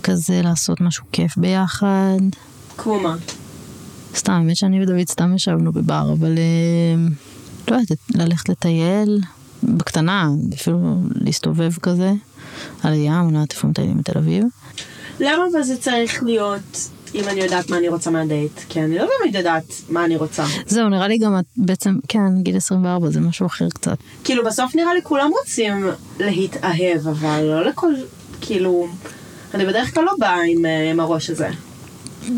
כזה 0.03 0.41
לעשות 0.43 0.81
משהו 0.81 1.05
כיף 1.11 1.37
ביחד. 1.37 2.17
כמו 2.77 2.99
מה? 2.99 3.15
סתם, 4.15 4.31
האמת 4.33 4.55
שאני 4.55 4.83
ודוד 4.83 5.07
סתם 5.07 5.35
ישבנו 5.35 5.71
בבר, 5.71 6.13
אבל 6.13 6.37
אה, 6.37 7.07
לא 7.71 7.75
יודעת, 7.75 7.97
ללכת 8.15 8.49
לטייל 8.49 9.21
בקטנה, 9.63 10.29
אפילו 10.53 10.95
להסתובב 11.15 11.71
כזה 11.81 12.11
על 12.83 12.93
הים, 12.93 13.13
אני 13.13 13.33
לא 13.33 13.37
יודעת 13.37 13.51
איפה 13.51 13.67
מטיילים 13.67 13.97
בתל 13.97 14.17
אביב. 14.17 14.43
למה 15.19 15.43
אבל 15.51 15.63
זה 15.63 15.77
צריך 15.77 16.23
להיות 16.23 16.89
אם 17.15 17.27
אני 17.27 17.41
יודעת 17.41 17.69
מה 17.69 17.77
אני 17.77 17.89
רוצה 17.89 18.11
מהדייט? 18.11 18.51
כי 18.69 18.81
אני 18.81 18.97
לא 18.97 19.05
באמת 19.05 19.35
יודעת 19.35 19.63
מה 19.89 20.05
אני 20.05 20.15
רוצה. 20.15 20.45
זהו, 20.67 20.89
נראה 20.89 21.07
לי 21.07 21.17
גם 21.17 21.39
את 21.39 21.45
בעצם, 21.57 21.95
כן, 22.07 22.41
גיל 22.41 22.57
24 22.57 23.09
זה 23.09 23.19
משהו 23.19 23.45
אחר 23.45 23.69
קצת. 23.69 23.97
כאילו 24.23 24.45
בסוף 24.45 24.75
נראה 24.75 24.93
לי 24.93 24.99
כולם 25.03 25.29
רוצים 25.39 25.87
להתאהב, 26.19 27.07
אבל 27.07 27.41
לא 27.43 27.65
לכל, 27.65 27.93
כאילו, 28.41 28.87
אני 29.53 29.65
בדרך 29.65 29.93
כלל 29.93 30.03
לא 30.03 30.13
באה 30.19 30.39
עם, 30.47 30.65
אה, 30.65 30.91
עם 30.91 30.99
הראש 30.99 31.29
הזה. 31.29 31.49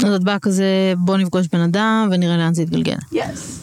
אז 0.05 0.13
את 0.15 0.23
באה 0.23 0.39
כזה, 0.39 0.93
בוא 0.97 1.17
נפגוש 1.17 1.47
בן 1.47 1.61
אדם 1.61 2.09
ונראה 2.11 2.37
לאן 2.37 2.53
זה 2.53 2.61
יתגלגל. 2.61 2.95
יס. 3.11 3.58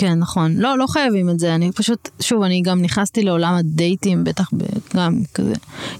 כן, 0.00 0.18
נכון. 0.18 0.56
לא, 0.56 0.78
לא 0.78 0.86
חייבים 0.86 1.30
את 1.30 1.38
זה. 1.38 1.54
אני 1.54 1.72
פשוט, 1.72 2.08
שוב, 2.20 2.42
אני 2.42 2.62
גם 2.62 2.82
נכנסתי 2.82 3.22
לעולם 3.22 3.54
הדייטים, 3.54 4.24
בטח 4.24 4.50
גם 4.96 5.18
כזה. 5.34 5.52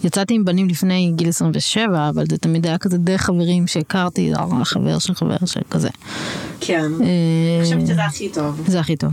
יצאתי 0.05 0.35
עם 0.35 0.45
בנים 0.45 0.69
לפני 0.69 1.13
גיל 1.17 1.29
27, 1.29 2.09
אבל 2.09 2.25
זה 2.31 2.39
תמיד 2.39 2.67
היה 2.67 2.79
כזה 2.79 2.99
דרך 2.99 3.21
חברים 3.21 3.67
שהכרתי, 3.67 4.33
חבר 4.65 4.99
של 4.99 5.15
חבר 5.15 5.37
של 5.47 5.61
כזה. 5.71 5.89
כן. 6.61 6.93
אה, 7.01 7.07
אני 7.59 7.65
חושבת 7.65 7.87
שזה 7.87 8.05
הכי 8.05 8.29
טוב. 8.29 8.63
זה 8.67 8.81
הכי 8.81 8.97
טוב. 8.97 9.11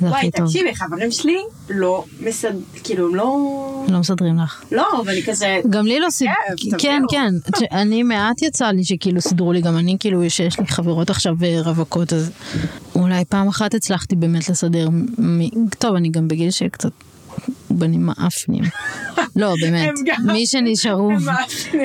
זה 0.00 0.06
וואי, 0.06 0.18
הכי 0.18 0.30
טוב. 0.30 0.46
תקשיבי, 0.46 0.74
חברים 0.74 1.10
שלי 1.10 1.36
לא 1.70 2.04
מסד... 2.20 2.52
כאילו, 2.84 3.08
הם 3.08 3.14
לא... 3.14 3.84
לא 3.88 3.98
מסדרים 3.98 4.38
לך. 4.38 4.62
לא, 4.72 5.02
ואני 5.06 5.22
כזה... 5.22 5.60
גם 5.70 5.86
לי 5.86 6.00
לא 6.00 6.10
סידרו, 6.10 6.34
כיף, 6.56 6.74
כן. 6.78 7.02
כן, 7.10 7.34
ת- 7.52 7.72
אני 7.72 8.02
מעט 8.02 8.42
יצא 8.42 8.66
לי 8.70 8.84
שכאילו 8.84 9.20
סידרו 9.20 9.52
לי, 9.52 9.60
גם 9.60 9.76
אני 9.76 9.96
כאילו, 10.00 10.30
שיש 10.30 10.60
לי 10.60 10.66
חברות 10.66 11.10
עכשיו 11.10 11.34
אה, 11.44 11.60
רווקות, 11.62 12.12
אז 12.12 12.30
אולי 12.94 13.24
פעם 13.24 13.48
אחת 13.48 13.74
הצלחתי 13.74 14.16
באמת 14.16 14.48
לסדר, 14.48 14.88
טוב, 15.78 15.94
אני 15.94 16.08
גם 16.08 16.28
בגיל 16.28 16.50
שקצת 16.50 16.90
בנים 17.70 18.06
מאפנים. 18.06 18.64
לא, 19.36 19.54
באמת, 19.60 19.90
מי 20.24 20.46
שנשארו, 20.46 21.10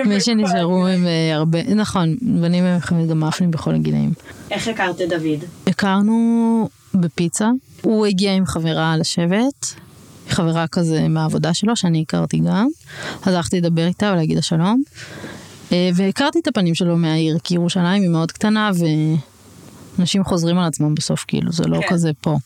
מי 0.06 0.22
שנשארו 0.22 0.88
הם 0.88 1.06
אה, 1.08 1.36
הרבה, 1.36 1.64
נכון, 1.64 2.16
בנים 2.22 2.64
הם 2.64 3.08
גם 3.08 3.20
מאפנים 3.20 3.52
בכל 3.52 3.76
הגילאים. 3.76 4.12
איך 4.52 4.68
הכרת 4.68 5.02
את 5.02 5.10
דוד? 5.10 5.44
הכרנו 5.68 6.70
בפיצה, 6.94 7.50
הוא 7.82 8.06
הגיע 8.06 8.34
עם 8.34 8.46
חברה 8.46 8.98
לשבת, 8.98 9.76
חברה 10.30 10.68
כזה 10.68 11.08
מהעבודה 11.08 11.54
שלו, 11.54 11.76
שאני 11.76 12.02
הכרתי 12.02 12.40
גם, 12.40 12.68
אז 13.24 13.34
הלכתי 13.34 13.62
לדבר 13.62 13.88
איתה 13.88 14.12
ולהגיד 14.14 14.36
לה 14.36 14.42
שלום, 14.42 14.84
אה, 15.72 15.90
והכרתי 15.96 16.40
את 16.40 16.48
הפנים 16.48 16.76
שלו 16.76 16.98
מהעיר, 16.98 17.38
כי 17.44 17.54
ירושלים 17.54 18.02
היא 18.02 18.10
מאוד 18.10 18.32
קטנה, 18.32 18.72
ואנשים 19.98 20.24
חוזרים 20.24 20.58
על 20.58 20.68
עצמם 20.68 20.96
בסוף, 20.96 21.26
כאילו, 21.28 21.52
זה 21.52 21.64
לא 21.64 21.82
כן. 21.82 21.88
כזה 21.90 22.12
פה. 22.22 22.38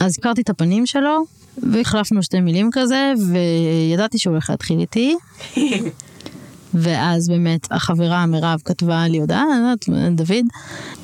אז 0.00 0.16
הכרתי 0.18 0.40
את 0.40 0.50
הפנים 0.50 0.86
שלו, 0.86 1.24
והחלפנו 1.72 2.22
שתי 2.22 2.40
מילים 2.40 2.70
כזה, 2.72 3.12
וידעתי 3.90 4.18
שהוא 4.18 4.30
הולך 4.30 4.50
להתחיל 4.50 4.80
איתי. 4.80 5.16
ואז 6.76 7.28
באמת 7.28 7.66
החברה 7.70 8.26
מירב 8.26 8.60
כתבה 8.64 9.08
לי 9.08 9.18
הודעה, 9.18 9.44
דוד, 10.14 10.44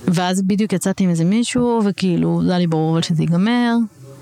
ואז 0.09 0.43
בדיוק 0.43 0.73
יצאתי 0.73 1.05
עם 1.05 1.11
איזה 1.11 1.25
מישהו, 1.25 1.81
וכאילו, 1.85 2.41
זה 2.45 2.51
היה 2.51 2.59
לי 2.59 2.67
ברור 2.67 2.93
אבל 2.93 3.03
שזה 3.03 3.23
ייגמר. 3.23 3.77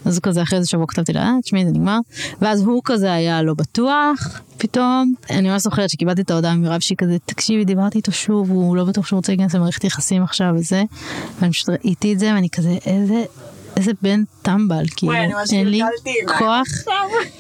אז 0.05 0.19
כזה 0.19 0.43
אחרי 0.43 0.59
איזה 0.59 0.69
שבוע 0.69 0.87
כתבתי 0.87 1.13
לה, 1.13 1.23
אה, 1.23 1.33
תשמעי, 1.43 1.65
זה 1.65 1.71
נגמר. 1.71 1.99
ואז 2.41 2.63
הוא 2.63 2.83
כזה 2.85 3.13
היה 3.13 3.43
לא 3.43 3.55
בטוח, 3.55 4.41
פתאום. 4.59 5.15
אני 5.31 5.51
ממש 5.51 5.63
זוכרת 5.63 5.91
שקיבלתי 5.91 6.23
את 6.23 6.31
ההודעה 6.31 6.55
ממירב 6.55 6.81
שהיא 6.81 6.99
כזה, 6.99 7.17
תקשיבי, 7.25 7.65
דיברתי 7.65 7.99
איתו 7.99 8.13
שוב, 8.13 8.51
הוא 8.51 8.77
לא 8.77 8.85
בטוח 8.85 9.07
שהוא 9.07 9.17
רוצה 9.17 9.33
להיכנס 9.33 9.55
למערכת 9.55 9.85
יחסים 9.85 10.23
עכשיו 10.23 10.55
וזה. 10.57 10.83
ואני 11.41 11.53
פשוט 11.53 11.69
ראיתי 11.69 12.13
את 12.13 12.19
זה, 12.19 12.33
ואני 12.35 12.51
כזה, 12.51 12.77
איזה... 12.87 13.25
איזה 13.81 13.93
בן 14.03 14.23
טמבל, 14.43 14.85
כאילו, 14.97 15.13
אין 15.53 15.69
לי 15.69 15.81
כוח. 16.39 16.67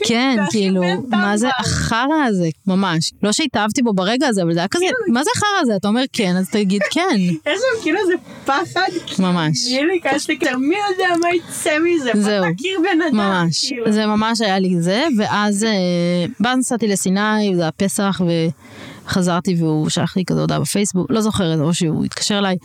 כן, 0.04 0.36
כאילו, 0.50 0.82
מה 1.08 1.36
זה. 1.36 1.48
החרא 1.58 2.24
הזה, 2.26 2.48
ממש. 2.66 3.12
לא 3.22 3.32
שהתאהבתי 3.32 3.82
בו 3.82 3.92
ברגע 3.92 4.28
הזה, 4.28 4.42
אבל 4.42 4.52
זה 4.52 4.58
היה 4.58 4.68
כזה, 4.68 4.84
מה 5.08 5.24
זה 5.24 5.30
החרא 5.36 5.60
הזה? 5.60 5.76
אתה 5.76 5.88
אומר 5.88 6.02
כן, 6.12 6.36
אז 6.36 6.50
תגיד 6.50 6.82
כן, 6.90 7.16
יש 7.18 7.36
שם 7.44 7.82
כאילו 7.82 7.98
איזה 8.00 8.12
פחד. 8.44 9.18
ממש. 9.18 9.68
קשתי 10.02 10.38
כזה, 10.38 10.56
מי 10.56 10.76
יודע 10.90 11.14
מה 11.22 11.28
יצא 11.34 11.78
מזה? 11.78 12.10
זהו. 12.14 12.44
ממש. 13.12 13.68
כאילו. 13.68 13.92
זה 13.92 14.06
ממש 14.06 14.40
היה 14.40 14.58
לי 14.58 14.80
זה, 14.80 15.06
ואז 15.18 15.64
אה, 15.64 16.54
נסעתי 16.56 16.88
לסיני, 16.88 17.56
זה 17.56 17.62
היה 17.62 17.70
פסח, 17.72 18.20
וחזרתי 19.06 19.54
והוא 19.58 19.88
שלח 19.88 20.16
לי 20.16 20.24
כזה 20.24 20.40
הודעה 20.40 20.60
בפייסבוק, 20.60 21.10
לא 21.10 21.20
זוכרת, 21.20 21.60
או 21.60 21.74
שהוא 21.74 22.04
התקשר 22.04 22.38
אליי. 22.38 22.56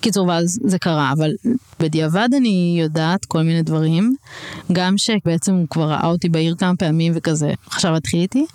קיצור, 0.00 0.28
ואז 0.28 0.58
זה 0.64 0.78
קרה, 0.78 1.12
אבל 1.12 1.30
בדיעבד 1.80 2.28
אני 2.36 2.76
יודעת 2.82 3.24
כל 3.24 3.42
מיני 3.42 3.62
דברים. 3.62 4.14
גם 4.72 4.98
שבעצם 4.98 5.54
הוא 5.54 5.66
כבר 5.70 5.90
ראה 5.90 6.06
אותי 6.06 6.28
בעיר 6.28 6.54
כמה 6.58 6.76
פעמים 6.76 7.12
וכזה, 7.16 7.52
עכשיו 7.66 7.96
התחיל 7.96 8.20
איתי. 8.20 8.46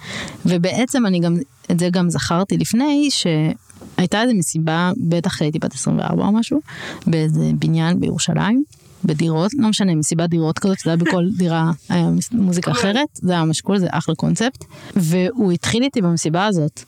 ובעצם 0.46 1.06
אני 1.06 1.20
גם, 1.20 1.38
את 1.72 1.80
זה 1.80 1.90
גם 1.92 2.10
זכרתי 2.10 2.58
לפני, 2.58 3.10
שהייתה 3.12 4.22
איזו 4.22 4.34
מסיבה, 4.34 4.92
בטח 4.98 5.42
הייתי 5.42 5.60
בת 5.60 5.74
24 5.74 6.26
או 6.26 6.32
משהו, 6.32 6.60
באיזה 7.08 7.52
בניין 7.60 8.00
בירושלים. 8.00 8.64
בדירות, 9.06 9.52
לא 9.58 9.70
משנה, 9.70 9.96
מסיבת 9.96 10.30
דירות 10.30 10.60
כזאת, 10.60 10.78
זה 10.84 10.90
היה 10.90 10.98
בכל 10.98 11.26
דירה 11.38 11.72
היה 11.90 12.10
מס- 12.10 12.32
מוזיקה 12.32 12.72
אחרת, 12.72 13.08
זה 13.14 13.34
היה 13.34 13.44
ממש 13.46 13.62
קול, 13.62 13.78
זה 13.80 13.88
אחלה 13.92 14.16
קונספט. 14.16 14.66
והוא 14.96 15.52
התחיל 15.52 15.84
איתי 15.84 16.02
במסיבה 16.02 16.46
הזאת, 16.46 16.82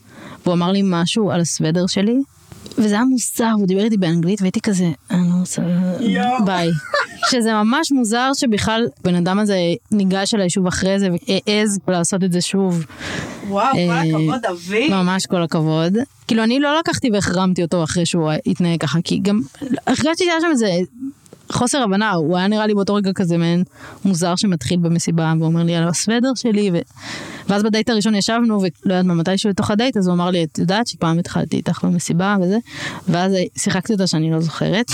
והוא 0.44 0.54
אמר 0.54 0.72
לי 0.72 0.80
משהו 0.84 1.30
על 1.30 1.40
הסוודר 1.40 1.86
שלי, 1.86 2.16
וזה 2.78 2.94
היה 2.94 3.04
מוזר, 3.04 3.50
הוא 3.58 3.66
דיבר 3.66 3.84
איתי 3.84 3.96
באנגלית, 3.96 4.40
והייתי 4.40 4.60
כזה, 4.60 4.90
אני 5.10 5.28
לא 5.30 5.34
רוצה. 5.40 5.62
ביי. 6.44 6.68
שזה 7.30 7.52
ממש 7.52 7.92
מוזר 7.92 8.30
שבכלל 8.34 8.86
בן 9.04 9.14
אדם 9.14 9.38
הזה 9.38 9.56
ניגש 9.92 10.34
אליי 10.34 10.50
שוב 10.50 10.66
אחרי 10.66 10.98
זה 11.00 11.08
והעז 11.10 11.78
לעשות 11.88 12.24
את 12.24 12.32
זה 12.32 12.40
שוב. 12.40 12.84
וואו, 13.48 13.72
כל 13.72 13.78
אה, 13.78 14.00
הכבוד, 14.02 14.40
דוד. 14.42 14.90
ממש 14.90 15.26
כל 15.26 15.42
הכבוד. 15.42 15.92
כאילו 16.28 16.42
אני 16.44 16.60
לא 16.60 16.78
לקחתי 16.78 17.10
והחרמתי 17.12 17.62
אותו 17.62 17.84
אחרי 17.84 18.06
שהוא 18.06 18.30
התנהג 18.46 18.80
ככה, 18.80 18.98
כי 19.04 19.18
גם 19.22 19.40
הרגשתי 19.86 20.24
שהיה 20.24 20.40
שם 20.40 20.46
איזה 20.50 20.66
חוסר 21.52 21.82
הבנה, 21.82 22.10
הוא 22.10 22.36
היה 22.36 22.46
נראה 22.46 22.66
לי 22.66 22.74
באותו 22.74 22.94
רגע 22.94 23.12
כזה 23.14 23.36
מעין 23.38 23.64
מוזר 24.04 24.36
שמתחיל 24.36 24.78
במסיבה 24.80 25.34
ואומר 25.40 25.62
לי 25.62 25.76
על 25.76 25.88
הסוודר 25.88 26.34
שלי, 26.34 26.70
ו... 26.72 26.78
ואז 27.48 27.62
בדייט 27.62 27.88
הראשון 27.90 28.14
ישבנו 28.14 28.58
ולא 28.60 28.68
יודעת 28.94 29.04
מה, 29.04 29.14
מתישהו 29.14 29.50
לתוך 29.50 29.70
הדייט, 29.70 29.96
אז 29.96 30.06
הוא 30.06 30.14
אמר 30.14 30.30
לי, 30.30 30.44
את 30.44 30.58
יודעת 30.58 30.86
שפעם 30.86 31.18
התחלתי 31.18 31.56
איתך 31.56 31.84
במסיבה 31.84 32.36
וזה, 32.42 32.58
ואז 33.08 33.32
שיחקתי 33.58 33.92
אותה 33.92 34.06
שאני 34.06 34.30
לא 34.30 34.40
זוכרת. 34.40 34.90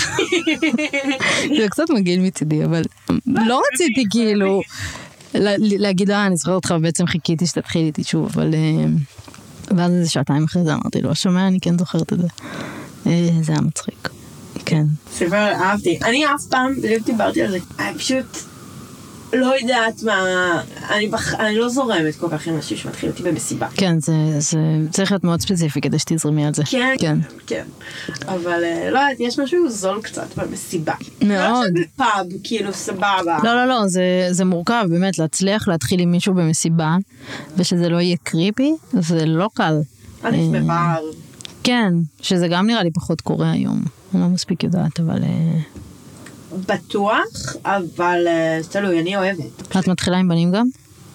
זה 1.57 1.67
קצת 1.69 1.83
מגעיל 1.89 2.21
מצידי, 2.21 2.65
אבל 2.65 2.81
לא 3.25 3.61
רציתי 3.73 4.03
כאילו 4.09 4.61
לה- 5.33 5.55
להגיד 5.59 6.09
לה, 6.09 6.25
אני 6.25 6.37
זוכרת 6.37 6.55
אותך, 6.55 6.73
ובעצם 6.77 7.07
חיכיתי 7.07 7.45
שתתחיל 7.47 7.85
איתי 7.85 8.03
שוב, 8.03 8.29
אבל... 8.33 8.53
אה, 8.53 8.85
ואז 9.77 9.91
איזה 9.91 10.09
שעתיים 10.09 10.43
אחרי 10.43 10.63
זה 10.63 10.73
אמרתי 10.73 11.01
לו, 11.01 11.15
שומע, 11.15 11.47
אני 11.47 11.59
כן 11.59 11.77
זוכרת 11.79 12.13
את 12.13 12.19
זה. 12.21 12.27
אה, 13.07 13.29
זה 13.41 13.51
היה 13.51 13.61
מצחיק. 13.61 14.09
כן. 14.65 14.83
סופר, 15.11 15.51
אהבתי. 15.51 15.99
אני 16.03 16.25
אף 16.25 16.45
פעם, 16.49 16.75
בדיוק 16.81 17.05
דיברתי 17.05 17.41
על 17.41 17.51
זה, 17.51 17.57
אני 17.79 17.97
פשוט 17.97 18.25
לא 19.33 19.53
יודעת 19.61 20.03
מה, 20.03 20.61
אני, 20.89 21.07
בח... 21.07 21.33
אני 21.33 21.55
לא 21.55 21.69
זורמת 21.69 22.15
כל 22.15 22.27
כך 22.31 22.47
עם 22.47 22.55
אנשים 22.55 22.77
שמתחילים 22.77 23.11
אותי 23.11 23.23
במסיבה. 23.23 23.67
כן, 23.75 23.99
זה, 23.99 24.13
זה 24.39 24.59
צריך 24.91 25.11
להיות 25.11 25.23
מאוד 25.23 25.41
ספציפי 25.41 25.81
כדי 25.81 25.99
שתזרמי 25.99 26.45
על 26.45 26.53
זה. 26.53 26.63
כן, 26.65 26.95
כן. 26.99 27.17
כן. 27.47 27.63
אבל 28.27 28.63
אה, 28.63 28.89
לא 28.91 28.99
יודעת, 28.99 29.19
יש 29.19 29.39
משהו 29.39 29.69
זול 29.69 30.01
קצת 30.01 30.37
במסיבה. 30.37 30.93
מאוד. 31.21 31.77
לא 31.77 31.83
פאב, 31.95 32.27
כאילו, 32.43 32.73
סבבה. 32.73 33.37
לא, 33.43 33.55
לא, 33.55 33.65
לא, 33.65 33.87
זה, 33.87 34.27
זה 34.31 34.45
מורכב, 34.45 34.85
באמת, 34.89 35.17
להצליח 35.19 35.67
להתחיל 35.67 35.99
עם 35.99 36.11
מישהו 36.11 36.33
במסיבה, 36.33 36.95
ושזה 37.57 37.89
לא 37.89 38.01
יהיה 38.01 38.17
קריפי, 38.23 38.73
זה 38.93 39.25
לא 39.25 39.49
קל. 39.53 39.81
עדיף 40.23 40.39
אה, 40.53 40.61
בבר. 40.61 40.99
כן, 41.63 41.93
שזה 42.21 42.47
גם 42.47 42.67
נראה 42.67 42.83
לי 42.83 42.91
פחות 42.91 43.21
קורה 43.21 43.51
היום. 43.51 43.81
אני 44.15 44.23
לא 44.23 44.29
מספיק 44.29 44.63
יודעת, 44.63 44.99
אבל... 44.99 45.23
אה, 45.23 45.59
בטוח, 46.67 47.55
אבל 47.65 48.27
אה, 48.27 48.59
תלוי, 48.71 48.99
אני 49.01 49.17
אוהבת. 49.17 49.77
את 49.79 49.87
מתחילה 49.87 50.17
עם 50.17 50.27
בנים 50.27 50.51
גם? 50.51 50.67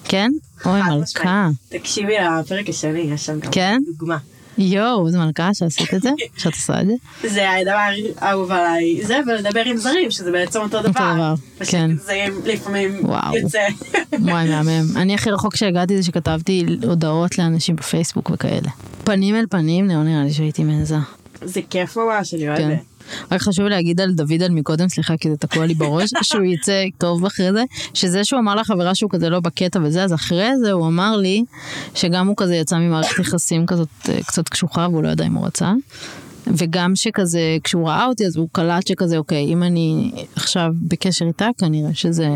כן? 0.03 0.31
אוי, 0.65 0.81
מלכה. 0.81 1.49
תקשיבי 1.69 2.13
לפרק 2.39 2.69
השני, 2.69 2.99
יש 2.99 3.25
שם 3.25 3.39
גם 3.39 3.51
כן? 3.51 3.77
דוגמה. 3.87 4.17
יואו, 4.57 5.07
איזה 5.07 5.19
מלכה 5.19 5.53
שעשית 5.53 5.93
את 5.93 6.01
זה? 6.01 6.09
שאת 6.37 6.53
עושה 6.53 6.81
את 6.81 6.87
זה? 6.87 6.93
זה 7.29 7.51
הדבר 7.51 7.77
האהוב 8.17 8.51
עליי, 8.51 9.05
זה 9.05 9.19
ולדבר 9.27 9.61
עם 9.65 9.77
זרים, 9.77 10.11
שזה 10.11 10.31
בעצם 10.31 10.59
אותו 10.59 10.81
דבר. 10.81 10.89
דבר, 10.89 11.33
פשוט 11.57 11.71
כן. 11.75 11.97
זה 11.97 12.25
לפעמים 12.45 13.05
וואו. 13.05 13.37
יוצא. 13.37 13.67
וואי, 14.29 14.49
מהמם. 14.49 14.97
אני 14.97 15.13
הכי 15.13 15.31
רחוק 15.31 15.55
שהגעתי 15.55 15.97
זה 15.97 16.03
שכתבתי 16.03 16.65
הודעות 16.83 17.37
לאנשים 17.37 17.75
בפייסבוק 17.75 18.29
וכאלה. 18.33 18.69
פנים 19.03 19.35
אל 19.35 19.45
פנים, 19.49 19.87
לא 19.87 20.03
נראה 20.03 20.23
לי 20.23 20.33
שהייתי 20.33 20.63
מעזה. 20.63 20.97
זה 21.41 21.61
כיף 21.69 21.97
ממש, 21.97 22.33
אני 22.33 22.41
כן. 22.41 22.63
אוהבת. 22.63 22.90
רק 23.31 23.41
חשוב 23.41 23.65
להגיד 23.65 24.01
על 24.01 24.11
דוד 24.11 24.43
על 24.43 24.51
מקודם, 24.51 24.89
סליחה, 24.89 25.17
כי 25.17 25.29
זה 25.29 25.37
תקוע 25.37 25.65
לי 25.65 25.73
בראש, 25.73 26.09
שהוא 26.23 26.43
יצא 26.43 26.83
טוב 26.97 27.25
אחרי 27.25 27.53
זה, 27.53 27.63
שזה 27.93 28.23
שהוא 28.23 28.39
אמר 28.39 28.55
לחברה 28.55 28.95
שהוא 28.95 29.11
כזה 29.11 29.29
לא 29.29 29.39
בקטע 29.39 29.79
וזה, 29.83 30.03
אז 30.03 30.13
אחרי 30.13 30.49
זה 30.57 30.71
הוא 30.71 30.87
אמר 30.87 31.17
לי 31.17 31.43
שגם 31.95 32.27
הוא 32.27 32.35
כזה 32.37 32.55
יצא 32.55 32.77
ממערכת 32.77 33.19
יחסים 33.19 33.65
כזאת 33.65 33.89
אה, 34.09 34.23
קצת 34.23 34.49
קשוחה 34.49 34.87
והוא 34.91 35.03
לא 35.03 35.09
ידע 35.09 35.25
אם 35.25 35.33
הוא 35.33 35.45
רצה. 35.45 35.73
וגם 36.47 36.95
שכזה, 36.95 37.57
כשהוא 37.63 37.87
ראה 37.87 38.05
אותי 38.05 38.25
אז 38.25 38.37
הוא 38.37 38.49
קלט 38.51 38.87
שכזה, 38.87 39.17
אוקיי, 39.17 39.45
אם 39.45 39.63
אני 39.63 40.11
עכשיו 40.35 40.71
בקשר 40.81 41.25
איתה, 41.25 41.47
כנראה 41.57 41.93
שזה 41.93 42.27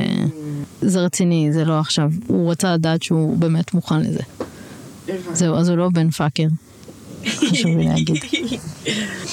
זה 0.82 0.99
רציני, 0.99 1.49
זה 1.54 1.65
לא 1.65 1.80
עכשיו. 1.80 2.12
הוא 2.28 2.51
רצה 2.51 2.73
לדעת 2.73 3.04
שהוא 3.04 3.38
באמת 3.38 3.73
מוכן 3.73 4.01
לזה. 4.01 4.19
זהו, 5.34 5.56
אז 5.56 5.69
הוא 5.69 5.78
לא 5.78 5.89
בן 5.93 6.10
פאקר. 6.10 6.47
חשוב 7.26 7.78
לי 7.78 7.86
להגיד. 7.86 8.24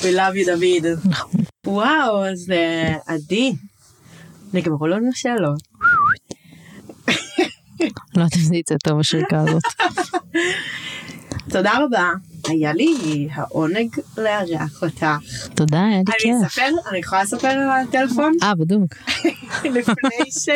We 0.01 0.15
love 0.17 0.35
you 0.35 0.47
דוד. 0.47 0.99
נכון. 1.05 1.41
וואו, 1.67 2.25
אז 2.25 2.51
אה, 2.51 2.97
עדי. 3.07 3.53
נגמרו 4.55 4.87
לנו 4.87 5.09
השאלות. 5.09 5.63
לא 8.17 8.23
יודעת 8.23 8.37
אם 8.37 8.41
זה 8.41 8.57
יצא 8.57 8.75
טוב 8.85 9.01
השריקה 9.01 9.41
הזאת. 9.41 9.63
תודה 11.51 11.73
רבה. 11.85 12.11
היה 12.49 12.73
לי 12.73 13.29
העונג 13.33 13.97
לארח 14.19 14.83
אותך. 14.83 15.07
תודה, 15.55 15.79
היה 15.79 15.89
לי 15.89 15.97
אני 15.97 16.05
כיף. 16.19 16.47
אספר, 16.47 16.69
אני 16.91 16.99
יכולה 16.99 17.23
לספר 17.23 17.49
על 17.49 17.71
הטלפון? 17.71 18.33
אה, 18.43 18.55
בדוק. 18.55 18.95
לפני 19.77 20.31
ש... 20.31 20.49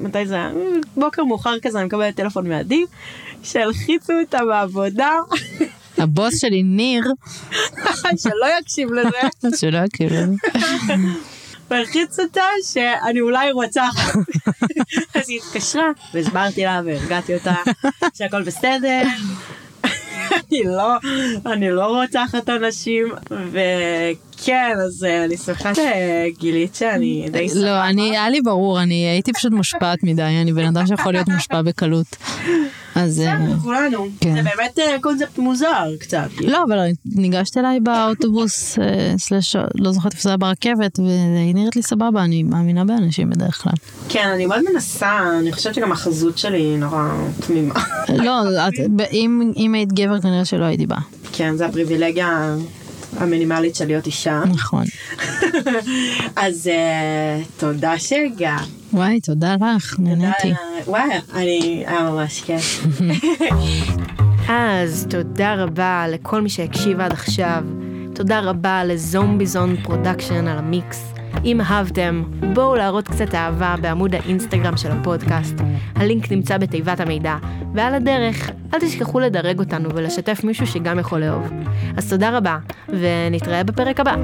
מתי 0.00 0.26
זה 0.26 0.34
היה? 0.34 0.50
בוקר 0.96 1.24
מאוחר 1.24 1.58
כזה, 1.62 1.78
אני 1.78 1.86
מקבלת 1.86 2.16
טלפון 2.16 2.48
מעדי, 2.48 2.84
שהלחיצו 3.42 4.12
אותה 4.20 4.44
בעבודה, 4.44 5.10
הבוס 6.02 6.40
שלי, 6.40 6.62
ניר, 6.62 7.04
שלא 8.22 8.46
יקשיב 8.60 8.92
לזה, 8.92 9.50
שלא 9.60 9.78
יכיר 9.78 10.22
לנו. 10.22 10.36
והלחיץ 11.70 12.20
אותה 12.20 12.42
שאני 12.72 13.20
אולי 13.20 13.50
רוצחת. 13.50 14.14
אז 15.14 15.28
היא 15.28 15.40
התקשרה, 15.46 15.90
והסברתי 16.14 16.64
לה 16.64 16.80
והרגעתי 16.84 17.34
אותה 17.34 17.54
שהכל 18.14 18.42
בסדר. 18.42 19.02
אני 20.50 20.62
לא, 20.64 20.96
אני 21.46 21.70
לא 21.70 21.86
רוצחת 21.86 22.48
אנשים, 22.48 23.12
וכן, 24.42 24.76
אז 24.86 25.04
אה, 25.04 25.24
אני 25.24 25.36
שמחה 25.36 25.72
שגילית 25.74 26.74
שאני 26.74 27.28
די 27.32 27.46
לא, 27.54 27.84
אני, 27.84 28.10
היה 28.10 28.30
לי 28.30 28.40
ברור, 28.40 28.82
אני 28.82 28.94
הייתי 28.94 29.32
פשוט 29.32 29.52
מושפעת 29.52 30.02
מדי, 30.02 30.22
אני 30.22 30.52
בן 30.52 30.64
אדם 30.64 30.86
שיכול 30.86 31.12
להיות 31.12 31.28
מושפע 31.28 31.62
בקלות. 31.62 32.06
אז... 32.94 33.20
אה, 33.20 33.36
בסדר, 33.36 33.58
כולנו. 33.62 34.08
כן. 34.20 34.34
זה 34.34 34.42
באמת 34.42 34.78
אה, 34.78 34.96
קונספט 35.00 35.38
מוזר 35.38 35.88
קצת. 36.00 36.28
לא, 36.40 36.64
אבל 36.68 36.78
ניגשת 37.06 37.56
אליי 37.56 37.80
באוטובוס, 37.80 38.78
אה, 38.78 39.14
סלש, 39.18 39.56
לא 39.74 39.92
זוכרת 39.92 40.12
איפה 40.12 40.22
זה 40.22 40.28
היה 40.28 40.36
ברכבת, 40.36 40.98
והיא 40.98 41.54
נראית 41.54 41.76
לי 41.76 41.82
סבבה, 41.82 42.24
אני 42.24 42.42
מאמינה 42.42 42.84
באנשים 42.84 43.30
בדרך 43.30 43.62
כלל. 43.62 43.72
כן, 44.08 44.28
אני 44.34 44.46
מאוד 44.46 44.60
מנסה, 44.72 45.20
אני 45.40 45.52
חושבת 45.52 45.74
שגם 45.74 45.92
החזות 45.92 46.38
שלי 46.38 46.62
היא 46.62 46.78
נורא 46.78 47.08
תמימה. 47.46 47.74
לא, 48.08 48.42
אם 49.56 49.74
היית 49.74 49.92
גבר 49.92 50.20
כנראה 50.20 50.44
שלא 50.44 50.64
הייתי 50.64 50.86
באה. 50.86 51.00
כן, 51.32 51.56
זה 51.56 51.66
הפריבילגיה 51.66 52.56
המינימלית 53.16 53.74
של 53.74 53.86
להיות 53.86 54.06
אישה. 54.06 54.42
נכון. 54.48 54.84
אז 56.44 56.66
אה, 56.66 57.40
תודה 57.56 57.98
שהגעת. 57.98 58.66
וואי, 58.92 59.20
תודה 59.20 59.56
לך, 59.76 59.96
נהניתי. 59.98 60.52
וואי, 60.86 61.02
אני, 61.34 61.84
היה 61.86 62.10
ממש 62.10 62.42
כיף. 62.42 62.86
אז 64.48 65.06
תודה 65.10 65.54
רבה 65.54 66.06
לכל 66.08 66.40
מי 66.40 66.48
שהקשיב 66.48 67.00
עד 67.00 67.12
עכשיו. 67.12 67.64
תודה 68.14 68.40
רבה 68.40 68.84
ל 68.84 68.93
Zombie 68.93 69.46
Zone 69.46 69.76
Production 69.82 70.48
על 70.48 70.58
המיקס. 70.58 71.11
אם 71.44 71.60
אהבתם, 71.60 72.22
בואו 72.54 72.76
להראות 72.76 73.08
קצת 73.08 73.34
אהבה 73.34 73.74
בעמוד 73.80 74.14
האינסטגרם 74.14 74.76
של 74.76 74.90
הפודקאסט. 74.90 75.54
הלינק 75.94 76.32
נמצא 76.32 76.58
בתיבת 76.58 77.00
המידע. 77.00 77.36
ועל 77.74 77.94
הדרך, 77.94 78.50
אל 78.74 78.80
תשכחו 78.80 79.20
לדרג 79.20 79.58
אותנו 79.58 79.88
ולשתף 79.94 80.40
מישהו 80.44 80.66
שגם 80.66 80.98
יכול 80.98 81.20
לאהוב. 81.20 81.50
אז 81.96 82.10
תודה 82.10 82.36
רבה, 82.36 82.58
ונתראה 82.88 83.64
בפרק 83.64 84.00
הבא. 84.00 84.14